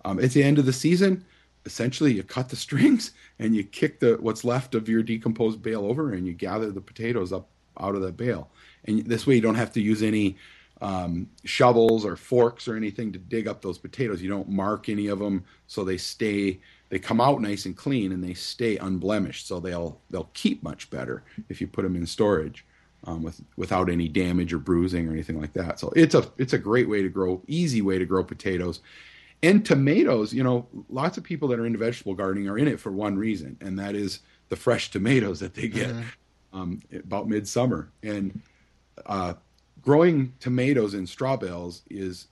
um, 0.05 0.19
at 0.21 0.31
the 0.31 0.43
end 0.43 0.59
of 0.59 0.67
the 0.67 0.73
season, 0.73 1.25
essentially 1.65 2.13
you 2.13 2.23
cut 2.23 2.49
the 2.49 2.57
strings 2.67 3.13
and 3.39 3.55
you 3.55 3.65
kick 3.65 4.01
the 4.01 4.17
what's 4.21 4.45
left 4.45 4.75
of 4.75 4.89
your 4.89 5.03
decomposed 5.03 5.63
bale 5.63 5.85
over 5.85 6.13
and 6.13 6.27
you 6.27 6.33
gather 6.33 6.71
the 6.71 6.81
potatoes 6.81 7.33
up 7.33 7.49
out 7.81 7.95
of 7.95 8.03
that 8.03 8.17
bale. 8.17 8.51
And 8.85 9.07
this 9.07 9.27
way 9.27 9.35
you 9.35 9.41
don't 9.41 9.55
have 9.57 9.73
to 9.73 9.81
use 9.81 10.03
any 10.03 10.37
um, 10.81 11.29
shovels 11.45 12.05
or 12.05 12.17
forks 12.17 12.69
or 12.69 12.77
anything 12.77 13.13
to 13.13 13.19
dig 13.19 13.49
up 13.49 13.63
those 13.63 13.79
potatoes. 13.79 14.23
You 14.23 14.29
don't 14.29 14.49
mark 14.49 14.89
any 14.89 15.07
of 15.09 15.19
them, 15.19 15.45
so 15.67 15.85
they 15.85 15.97
stay. 15.97 16.61
They 16.89 16.99
come 16.99 17.21
out 17.21 17.41
nice 17.41 17.65
and 17.65 17.77
clean, 17.77 18.13
and 18.13 18.23
they 18.23 18.35
stay 18.35 18.77
unblemished. 18.77 19.47
So 19.47 19.61
they'll 19.61 20.01
they'll 20.11 20.31
keep 20.35 20.63
much 20.63 20.91
better 20.91 21.25
if 21.49 21.61
you 21.61 21.67
put 21.67 21.83
them 21.83 21.97
in 21.97 22.07
storage 22.07 22.65
um, 23.05 23.23
with 23.23 23.41
without 23.57 23.91
any 23.91 24.09
damage 24.09 24.53
or 24.53 24.59
bruising 24.59 25.09
or 25.09 25.13
anything 25.13 25.41
like 25.41 25.53
that. 25.55 25.81
So 25.81 25.93
it's 25.97 26.15
a 26.15 26.31
it's 26.37 26.53
a 26.53 26.59
great 26.59 26.89
way 26.89 27.03
to 27.03 27.09
grow, 27.09 27.43
easy 27.47 27.81
way 27.83 27.99
to 27.99 28.05
grow 28.05 28.23
potatoes. 28.23 28.81
And 29.43 29.65
tomatoes, 29.65 30.33
you 30.33 30.43
know, 30.43 30.67
lots 30.89 31.19
of 31.19 31.25
people 31.25 31.49
that 31.49 31.59
are 31.59 31.67
into 31.67 31.79
vegetable 31.79 32.15
gardening 32.15 32.49
are 32.49 32.59
in 32.59 32.69
it 32.69 32.81
for 32.81 32.91
one 32.91 33.17
reason, 33.17 33.57
and 33.61 33.79
that 33.79 33.95
is 33.95 34.21
the 34.49 34.57
fresh 34.57 34.91
tomatoes 34.91 35.41
that 35.41 35.55
they 35.55 35.69
get 35.69 35.89
mm-hmm. 35.89 36.03
Um, 36.57 36.81
about 36.93 37.29
midsummer. 37.29 37.91
And 38.03 38.41
uh, 39.05 39.35
growing 39.83 40.33
tomatoes 40.41 40.95
in 40.95 41.07
straw 41.07 41.37
bales 41.37 41.83
is 41.91 42.29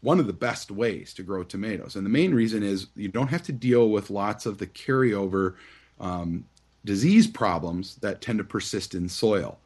one 0.00 0.20
of 0.20 0.26
the 0.26 0.32
best 0.32 0.70
ways 0.70 1.12
to 1.14 1.22
grow 1.22 1.42
tomatoes. 1.42 1.96
And 1.96 2.04
the 2.04 2.10
main 2.10 2.34
reason 2.34 2.62
is 2.62 2.88
you 2.94 3.08
don't 3.08 3.28
have 3.28 3.42
to 3.44 3.52
deal 3.52 3.90
with 3.90 4.10
lots 4.10 4.46
of 4.46 4.58
the 4.58 4.66
carryover 4.66 5.54
um, 5.98 6.44
disease 6.84 7.26
problems 7.26 7.96
that 7.96 8.20
tend 8.20 8.38
to 8.38 8.44
persist 8.44 8.94
in 8.94 9.08
soil. 9.08 9.58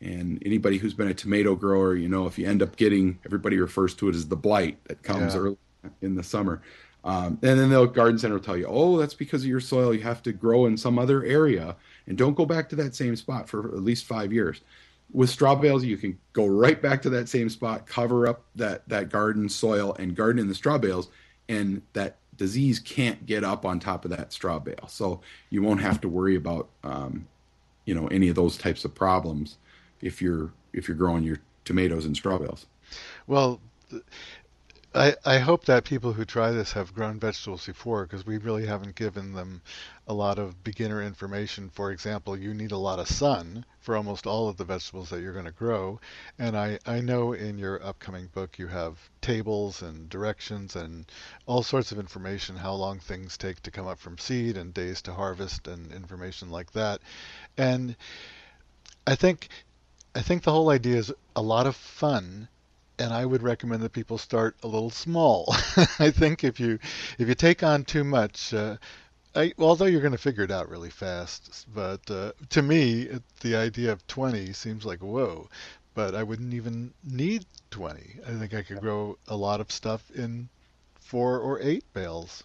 And 0.00 0.42
anybody 0.44 0.78
who's 0.78 0.94
been 0.94 1.08
a 1.08 1.14
tomato 1.14 1.54
grower, 1.54 1.94
you 1.96 2.08
know, 2.08 2.26
if 2.26 2.38
you 2.38 2.46
end 2.46 2.62
up 2.62 2.76
getting, 2.76 3.18
everybody 3.24 3.58
refers 3.58 3.94
to 3.96 4.08
it 4.08 4.14
as 4.14 4.28
the 4.28 4.36
blight 4.36 4.82
that 4.84 5.02
comes 5.02 5.34
yeah. 5.34 5.40
early 5.40 5.56
in 6.00 6.14
the 6.14 6.22
summer. 6.22 6.62
Um, 7.04 7.38
and 7.42 7.60
then 7.60 7.68
the 7.68 7.84
garden 7.86 8.18
center 8.18 8.34
will 8.34 8.42
tell 8.42 8.56
you, 8.56 8.66
oh, 8.66 8.96
that's 8.96 9.14
because 9.14 9.42
of 9.42 9.48
your 9.48 9.60
soil. 9.60 9.92
You 9.94 10.02
have 10.02 10.22
to 10.22 10.32
grow 10.32 10.64
in 10.64 10.76
some 10.76 10.98
other 10.98 11.22
area 11.24 11.76
and 12.06 12.18
don't 12.18 12.34
go 12.34 12.46
back 12.46 12.68
to 12.70 12.76
that 12.76 12.94
same 12.94 13.16
spot 13.16 13.48
for 13.48 13.68
at 13.68 13.82
least 13.82 14.04
five 14.04 14.32
years. 14.32 14.60
With 15.12 15.30
straw 15.30 15.54
bales, 15.54 15.84
you 15.84 15.96
can 15.96 16.18
go 16.32 16.46
right 16.46 16.80
back 16.80 17.02
to 17.02 17.10
that 17.10 17.28
same 17.28 17.48
spot, 17.48 17.86
cover 17.86 18.26
up 18.26 18.44
that, 18.56 18.88
that 18.88 19.10
garden 19.10 19.48
soil 19.48 19.94
and 19.98 20.16
garden 20.16 20.40
in 20.40 20.48
the 20.48 20.54
straw 20.54 20.78
bales, 20.78 21.10
and 21.48 21.82
that 21.92 22.16
disease 22.36 22.78
can't 22.80 23.24
get 23.26 23.44
up 23.44 23.64
on 23.64 23.78
top 23.78 24.04
of 24.04 24.10
that 24.10 24.32
straw 24.32 24.58
bale. 24.58 24.88
So 24.88 25.20
you 25.50 25.62
won't 25.62 25.80
have 25.80 26.00
to 26.00 26.08
worry 26.08 26.36
about, 26.36 26.68
um, 26.82 27.26
you 27.84 27.94
know, 27.94 28.08
any 28.08 28.28
of 28.28 28.34
those 28.34 28.56
types 28.56 28.84
of 28.84 28.94
problems 28.94 29.58
if 30.00 30.20
you're 30.20 30.50
if 30.72 30.88
you're 30.88 30.96
growing 30.96 31.22
your 31.22 31.38
tomatoes 31.64 32.06
in 32.06 32.14
straw 32.14 32.38
bales. 32.38 32.66
Well, 33.26 33.60
I, 34.96 35.16
I 35.24 35.38
hope 35.38 35.64
that 35.64 35.82
people 35.82 36.12
who 36.12 36.24
try 36.24 36.52
this 36.52 36.74
have 36.74 36.94
grown 36.94 37.18
vegetables 37.18 37.66
before 37.66 38.04
because 38.04 38.24
we 38.24 38.38
really 38.38 38.64
haven't 38.64 38.94
given 38.94 39.32
them 39.32 39.60
a 40.06 40.14
lot 40.14 40.38
of 40.38 40.62
beginner 40.62 41.02
information. 41.02 41.68
For 41.68 41.90
example, 41.90 42.36
you 42.36 42.54
need 42.54 42.70
a 42.70 42.76
lot 42.76 43.00
of 43.00 43.08
sun 43.08 43.64
for 43.80 43.96
almost 43.96 44.24
all 44.24 44.48
of 44.48 44.56
the 44.56 44.64
vegetables 44.64 45.10
that 45.10 45.20
you're 45.20 45.32
going 45.32 45.46
to 45.46 45.50
grow. 45.50 45.98
And 46.38 46.56
I, 46.56 46.78
I 46.86 47.00
know 47.00 47.32
in 47.32 47.58
your 47.58 47.84
upcoming 47.84 48.28
book 48.28 48.56
you 48.56 48.68
have 48.68 49.10
tables 49.20 49.82
and 49.82 50.08
directions 50.08 50.76
and 50.76 51.06
all 51.46 51.64
sorts 51.64 51.90
of 51.90 51.98
information 51.98 52.54
how 52.54 52.74
long 52.74 53.00
things 53.00 53.36
take 53.36 53.60
to 53.64 53.72
come 53.72 53.88
up 53.88 53.98
from 53.98 54.16
seed 54.18 54.56
and 54.56 54.72
days 54.72 55.02
to 55.02 55.12
harvest 55.12 55.66
and 55.66 55.92
information 55.92 56.50
like 56.50 56.70
that. 56.72 57.00
And 57.58 57.96
I 59.08 59.16
think 59.16 59.48
I 60.14 60.22
think 60.22 60.44
the 60.44 60.52
whole 60.52 60.70
idea 60.70 60.98
is 60.98 61.12
a 61.34 61.42
lot 61.42 61.66
of 61.66 61.74
fun 61.74 62.46
and 62.98 63.12
I 63.12 63.24
would 63.24 63.42
recommend 63.42 63.82
that 63.82 63.92
people 63.92 64.18
start 64.18 64.56
a 64.62 64.68
little 64.68 64.90
small. 64.90 65.46
I 65.98 66.10
think 66.10 66.44
if 66.44 66.60
you 66.60 66.78
if 67.18 67.28
you 67.28 67.34
take 67.34 67.62
on 67.62 67.84
too 67.84 68.04
much, 68.04 68.54
uh, 68.54 68.76
I, 69.34 69.52
although 69.58 69.86
you're 69.86 70.00
going 70.00 70.12
to 70.12 70.18
figure 70.18 70.44
it 70.44 70.50
out 70.50 70.68
really 70.68 70.90
fast, 70.90 71.66
but 71.74 72.08
uh, 72.10 72.32
to 72.50 72.62
me, 72.62 73.08
the 73.40 73.56
idea 73.56 73.90
of 73.90 74.06
20 74.06 74.52
seems 74.52 74.84
like 74.84 75.00
whoa. 75.00 75.48
But 75.94 76.14
I 76.14 76.24
wouldn't 76.24 76.54
even 76.54 76.92
need 77.04 77.46
20. 77.70 78.20
I 78.26 78.30
think 78.32 78.52
I 78.52 78.62
could 78.62 78.80
grow 78.80 79.16
a 79.28 79.36
lot 79.36 79.60
of 79.60 79.70
stuff 79.70 80.10
in 80.12 80.48
four 81.00 81.38
or 81.38 81.60
eight 81.60 81.84
bales. 81.92 82.42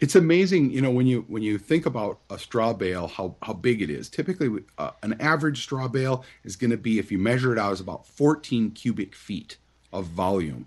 It's 0.00 0.16
amazing, 0.16 0.72
you 0.72 0.80
know, 0.80 0.90
when 0.90 1.06
you 1.06 1.24
when 1.28 1.44
you 1.44 1.58
think 1.58 1.86
about 1.86 2.18
a 2.28 2.38
straw 2.38 2.72
bale, 2.72 3.06
how 3.06 3.36
how 3.42 3.52
big 3.52 3.82
it 3.82 3.90
is. 3.90 4.08
Typically, 4.08 4.48
uh, 4.78 4.90
an 5.04 5.20
average 5.20 5.62
straw 5.62 5.86
bale 5.86 6.24
is 6.42 6.56
going 6.56 6.72
to 6.72 6.76
be, 6.76 6.98
if 6.98 7.12
you 7.12 7.18
measure 7.18 7.52
it 7.52 7.58
out, 7.58 7.72
is 7.72 7.80
about 7.80 8.06
14 8.06 8.72
cubic 8.72 9.14
feet 9.14 9.58
of 9.92 10.06
volume. 10.06 10.66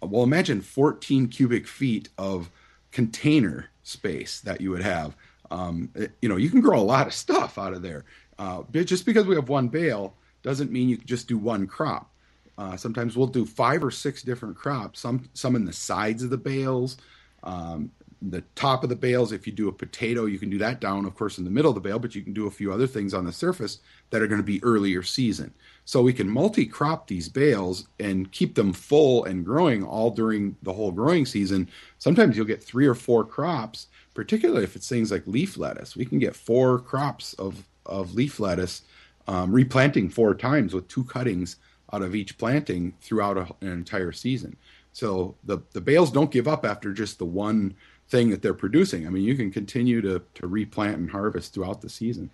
Well, 0.00 0.22
imagine 0.22 0.60
14 0.60 1.28
cubic 1.28 1.66
feet 1.66 2.08
of 2.16 2.50
container 2.90 3.66
space 3.82 4.40
that 4.40 4.60
you 4.60 4.70
would 4.70 4.82
have. 4.82 5.14
Um, 5.50 5.90
it, 5.94 6.12
you 6.22 6.28
know, 6.28 6.36
you 6.36 6.50
can 6.50 6.60
grow 6.60 6.78
a 6.78 6.82
lot 6.82 7.06
of 7.06 7.14
stuff 7.14 7.58
out 7.58 7.72
of 7.72 7.82
there. 7.82 8.04
Uh, 8.38 8.62
just 8.72 9.04
because 9.04 9.26
we 9.26 9.34
have 9.34 9.48
one 9.48 9.68
bale 9.68 10.14
doesn't 10.42 10.72
mean 10.72 10.88
you 10.88 10.96
can 10.96 11.06
just 11.06 11.28
do 11.28 11.36
one 11.36 11.66
crop. 11.66 12.10
Uh, 12.56 12.76
sometimes 12.76 13.16
we'll 13.16 13.26
do 13.26 13.44
five 13.44 13.82
or 13.82 13.90
six 13.90 14.22
different 14.22 14.56
crops. 14.56 15.00
Some 15.00 15.28
some 15.34 15.56
in 15.56 15.64
the 15.64 15.72
sides 15.72 16.22
of 16.22 16.30
the 16.30 16.36
bales, 16.36 16.98
um, 17.42 17.90
the 18.22 18.42
top 18.54 18.82
of 18.82 18.90
the 18.90 18.96
bales. 18.96 19.32
If 19.32 19.46
you 19.46 19.52
do 19.52 19.68
a 19.68 19.72
potato, 19.72 20.26
you 20.26 20.38
can 20.38 20.50
do 20.50 20.58
that 20.58 20.80
down, 20.80 21.06
of 21.06 21.14
course, 21.14 21.38
in 21.38 21.44
the 21.44 21.50
middle 21.50 21.70
of 21.70 21.74
the 21.74 21.80
bale. 21.80 21.98
But 21.98 22.14
you 22.14 22.22
can 22.22 22.32
do 22.32 22.46
a 22.46 22.50
few 22.50 22.72
other 22.72 22.86
things 22.86 23.14
on 23.14 23.24
the 23.24 23.32
surface 23.32 23.78
that 24.10 24.20
are 24.20 24.26
going 24.26 24.40
to 24.40 24.46
be 24.46 24.62
earlier 24.62 25.02
season. 25.02 25.54
So 25.84 26.02
we 26.02 26.12
can 26.12 26.28
multi-crop 26.28 27.06
these 27.06 27.28
bales 27.28 27.88
and 27.98 28.30
keep 28.30 28.54
them 28.54 28.72
full 28.72 29.24
and 29.24 29.44
growing 29.44 29.82
all 29.84 30.10
during 30.10 30.56
the 30.62 30.72
whole 30.72 30.92
growing 30.92 31.26
season. 31.26 31.68
Sometimes 31.98 32.36
you'll 32.36 32.46
get 32.46 32.62
three 32.62 32.86
or 32.86 32.94
four 32.94 33.24
crops, 33.24 33.86
particularly 34.14 34.64
if 34.64 34.76
it's 34.76 34.88
things 34.88 35.10
like 35.10 35.26
leaf 35.26 35.56
lettuce. 35.56 35.96
We 35.96 36.04
can 36.04 36.18
get 36.18 36.36
four 36.36 36.78
crops 36.78 37.32
of, 37.34 37.66
of 37.86 38.14
leaf 38.14 38.38
lettuce, 38.38 38.82
um, 39.26 39.50
replanting 39.50 40.10
four 40.10 40.34
times 40.34 40.74
with 40.74 40.88
two 40.88 41.04
cuttings 41.04 41.56
out 41.92 42.02
of 42.02 42.14
each 42.14 42.38
planting 42.38 42.94
throughout 43.00 43.36
a, 43.36 43.48
an 43.60 43.72
entire 43.72 44.12
season. 44.12 44.56
So 44.92 45.36
the, 45.44 45.58
the 45.72 45.80
bales 45.80 46.10
don't 46.10 46.30
give 46.30 46.48
up 46.48 46.64
after 46.64 46.92
just 46.92 47.18
the 47.18 47.24
one 47.24 47.74
thing 48.10 48.30
that 48.30 48.42
they're 48.42 48.52
producing. 48.52 49.06
I 49.06 49.10
mean, 49.10 49.22
you 49.22 49.36
can 49.36 49.50
continue 49.50 50.00
to, 50.02 50.20
to 50.34 50.46
replant 50.46 50.98
and 50.98 51.10
harvest 51.10 51.54
throughout 51.54 51.80
the 51.80 51.88
season. 51.88 52.30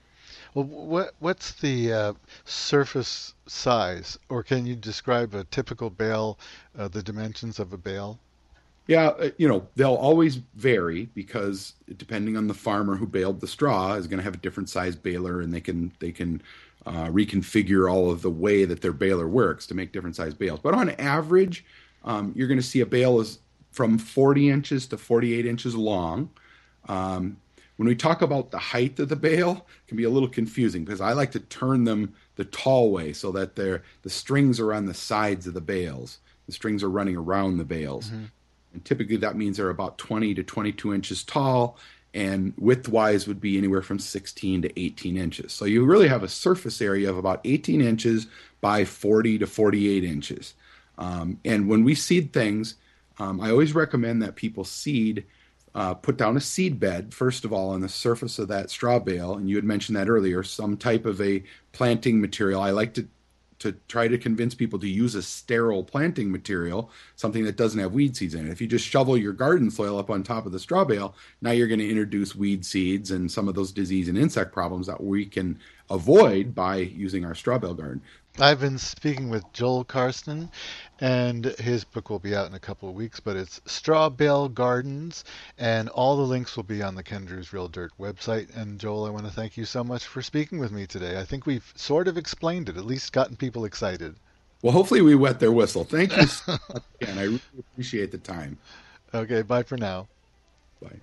Well, 0.55 0.65
what 0.65 1.15
what's 1.19 1.53
the 1.53 1.93
uh, 1.93 2.13
surface 2.47 3.35
size, 3.47 4.19
or 4.31 4.43
can 4.43 4.65
you 4.65 4.75
describe 4.75 5.35
a 5.35 5.45
typical 5.45 5.91
bale, 5.91 6.39
uh, 6.79 6.89
the 6.89 7.03
dimensions 7.03 7.59
of 7.59 7.75
a 7.75 7.77
bale? 7.77 8.19
Yeah, 8.87 9.09
uh, 9.09 9.31
you 9.37 9.49
know 9.49 9.67
they'll 9.77 9.95
always 9.95 10.37
vary 10.55 11.11
because 11.15 11.75
depending 11.99 12.37
on 12.37 12.47
the 12.47 12.55
farmer 12.55 12.97
who 12.97 13.07
baled 13.07 13.41
the 13.41 13.47
straw 13.47 13.95
is 13.95 14.07
going 14.07 14.19
to 14.19 14.25
have 14.25 14.35
a 14.35 14.39
different 14.39 14.71
size 14.71 14.97
baler, 14.97 15.43
and 15.43 15.53
they 15.53 15.61
can 15.61 15.93
they 15.99 16.13
can 16.13 16.41
uh, 16.87 17.07
reconfigure 17.09 17.91
all 17.93 18.11
of 18.11 18.23
the 18.23 18.31
way 18.31 18.65
that 18.65 18.81
their 18.81 18.93
baler 18.93 19.29
works 19.29 19.67
to 19.67 19.75
make 19.75 19.93
different 19.93 20.17
size 20.17 20.35
bales. 20.35 20.61
But 20.61 20.75
on 20.75 20.91
average, 20.91 21.65
um, 22.05 22.33
you're 22.35 22.49
going 22.49 22.61
to 22.61 22.67
see 22.67 22.81
a 22.81 22.87
bale 22.87 23.21
is 23.21 23.41
from 23.77 23.99
40 23.99 24.49
inches 24.49 24.87
to 24.87 24.97
48 24.97 25.45
inches 25.45 25.75
long. 25.75 26.31
Um, 26.89 27.37
when 27.77 27.87
we 27.87 27.95
talk 27.95 28.23
about 28.23 28.51
the 28.51 28.59
height 28.59 28.99
of 28.99 29.11
the 29.11 29.17
bale, 29.17 29.67
it 29.85 29.89
can 29.89 29.99
be 29.99 30.05
a 30.05 30.11
little 30.11 30.31
confusing 30.31 30.83
because 30.83 31.03
I 31.03 31.13
like 31.13 31.33
to 31.33 31.41
turn 31.41 31.85
them 31.85 32.15
the 32.37 32.47
tall 32.47 32.91
way 32.91 33.13
so 33.13 33.31
that 33.33 33.55
they're 33.55 33.83
the 34.01 34.09
strings 34.09 34.59
are 34.59 34.73
on 34.73 34.87
the 34.87 34.95
sides 34.95 35.47
of 35.47 35.53
the 35.53 35.61
bales. 35.61 36.19
The 36.47 36.53
strings 36.53 36.83
are 36.83 36.89
running 36.89 37.17
around 37.17 37.59
the 37.59 37.67
bales. 37.67 38.07
Mm-hmm. 38.07 38.25
And 38.73 38.85
typically 38.85 39.17
that 39.17 39.37
means 39.37 39.59
they're 39.59 39.69
about 39.69 39.99
20 39.99 40.35
to 40.35 40.43
22 40.43 40.95
inches 40.95 41.23
tall 41.23 41.77
and 42.15 42.55
width-wise 42.57 43.29
would 43.29 43.43
be 43.43 43.59
anywhere 43.59 43.83
from 43.83 43.99
16 43.99 44.63
to 44.63 44.81
18 44.81 45.19
inches. 45.19 45.53
So 45.53 45.67
you 45.67 45.85
really 45.85 46.09
have 46.09 46.23
a 46.23 46.29
surface 46.29 46.81
area 46.81 47.11
of 47.11 47.19
about 47.19 47.43
18 47.45 47.83
inches 47.83 48.27
by 48.63 48.87
40 48.87 49.41
to 49.41 49.47
48 49.47 50.03
inches. 50.03 50.55
Um, 50.97 51.39
and 51.45 51.69
when 51.69 51.85
we 51.85 51.95
seed 51.95 52.33
things, 52.33 52.77
um, 53.19 53.41
I 53.41 53.51
always 53.51 53.75
recommend 53.75 54.23
that 54.23 54.37
people 54.37 54.65
seed 54.65 55.25
uh, 55.75 55.93
put 55.93 56.17
down 56.17 56.37
a 56.39 56.41
seed 56.41 56.81
bed, 56.81 57.13
first 57.13 57.45
of 57.45 57.53
all, 57.53 57.71
on 57.71 57.83
the 57.83 57.89
surface 57.89 58.39
of 58.39 58.49
that 58.49 58.71
straw 58.71 58.99
bale. 58.99 59.35
And 59.35 59.49
you 59.49 59.57
had 59.57 59.65
mentioned 59.65 59.97
that 59.97 60.09
earlier, 60.09 60.43
some 60.43 60.77
type 60.77 61.05
of 61.05 61.21
a 61.21 61.43
planting 61.73 62.19
material. 62.21 62.63
I 62.63 62.71
like 62.71 62.95
to 62.95 63.07
to 63.59 63.73
try 63.89 64.07
to 64.07 64.19
convince 64.19 64.55
people 64.55 64.79
to 64.79 64.89
use 64.89 65.15
a 65.15 65.23
sterile 65.23 65.83
planting 65.83 66.31
material, 66.31 66.91
something 67.17 67.45
that 67.45 67.57
doesn't 67.57 67.81
have 67.81 67.95
weed 67.95 68.15
seeds 68.15 68.35
in 68.35 68.47
it. 68.47 68.53
If 68.53 68.61
you 68.61 68.67
just 68.67 68.87
shovel 68.87 69.17
your 69.17 69.33
garden 69.33 69.71
soil 69.71 69.99
up 69.99 70.11
on 70.11 70.23
top 70.23 70.45
of 70.45 70.53
the 70.53 70.59
straw 70.59 70.85
bale, 70.85 71.15
now 71.41 71.53
you're 71.53 71.67
going 71.67 71.81
to 71.81 71.89
introduce 71.89 72.37
weed 72.37 72.67
seeds 72.67 73.13
and 73.13 73.31
some 73.31 73.49
of 73.49 73.55
those 73.55 73.73
disease 73.73 74.09
and 74.09 74.19
insect 74.19 74.53
problems 74.53 74.87
that 74.87 75.03
we 75.03 75.25
can 75.25 75.59
avoid 75.91 76.55
by 76.55 76.77
using 76.77 77.25
our 77.25 77.35
straw 77.35 77.59
bale 77.59 77.75
garden. 77.75 78.03
I've 78.39 78.61
been 78.61 78.77
speaking 78.77 79.31
with 79.31 79.51
Joel 79.55 79.85
Karsten, 79.85 80.51
and 81.01 81.47
his 81.59 81.85
book 81.85 82.11
will 82.11 82.19
be 82.19 82.35
out 82.35 82.47
in 82.47 82.53
a 82.55 82.59
couple 82.59 82.87
of 82.87 82.95
weeks, 82.95 83.19
but 83.19 83.35
it's 83.35 83.63
Straw 83.65 84.11
Bale 84.11 84.51
Gardens, 84.51 85.25
and 85.57 85.89
all 85.89 86.19
the 86.19 86.23
links 86.23 86.55
will 86.55 86.65
be 86.65 86.83
on 86.83 86.97
the 86.97 87.03
Ken 87.03 87.27
Druse 87.27 87.55
Real 87.55 87.69
Dirt 87.69 87.93
website. 87.99 88.55
And 88.55 88.79
Joel, 88.79 89.07
I 89.07 89.11
want 89.11 89.25
to 89.25 89.33
thank 89.33 89.57
you 89.57 89.65
so 89.65 89.83
much 89.83 90.05
for 90.05 90.21
speaking 90.21 90.59
with 90.59 90.71
me 90.71 90.87
today. 90.87 91.19
I 91.19 91.25
think 91.25 91.47
we've 91.47 91.73
sort 91.77 92.09
of 92.09 92.19
explained 92.19 92.69
it, 92.69 92.77
at 92.77 92.85
least 92.85 93.15
gotten 93.15 93.37
people 93.37 93.65
excited. 93.65 94.17
Well, 94.61 94.73
hopefully 94.73 95.01
we 95.01 95.15
wet 95.15 95.41
their 95.41 95.53
whistle. 95.53 95.85
Thank 95.85 96.15
you 96.15 96.27
so 96.27 96.53
much 96.69 96.83
again. 97.01 97.19
I 97.19 97.23
really 97.23 97.41
appreciate 97.59 98.11
the 98.11 98.19
time. 98.19 98.59
Okay, 99.15 99.41
bye 99.41 99.63
for 99.63 99.79
now. 99.79 100.09
Bye. 100.83 101.01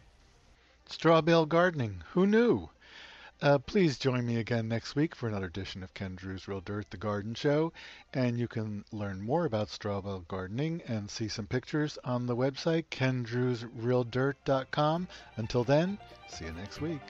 Straw 0.88 1.22
bale 1.22 1.48
gardening. 1.48 2.04
Who 2.12 2.28
knew? 2.28 2.70
Uh, 3.44 3.60
please 3.60 3.98
join 3.98 4.26
me 4.26 4.38
again 4.38 4.70
next 4.70 4.96
week 4.96 5.14
for 5.14 5.28
another 5.28 5.48
edition 5.48 5.84
of 5.84 5.94
Ken 5.94 6.16
Druse 6.16 6.48
Real 6.48 6.62
Dirt, 6.62 6.90
the 6.92 6.98
garden 6.98 7.34
show. 7.34 7.74
And 8.14 8.40
you 8.40 8.48
can 8.48 8.86
learn 8.94 9.22
more 9.22 9.44
about 9.44 9.70
straw 9.70 10.00
bale 10.00 10.24
gardening 10.30 10.82
and 10.88 11.12
see 11.12 11.28
some 11.28 11.48
pictures 11.48 11.98
on 12.06 12.26
the 12.26 12.38
website, 12.38 12.86
kendrewsrealdirt.com. 12.90 15.08
Until 15.36 15.66
then, 15.66 15.98
see 16.30 16.46
you 16.46 16.54
next 16.54 16.80
week. 16.80 17.02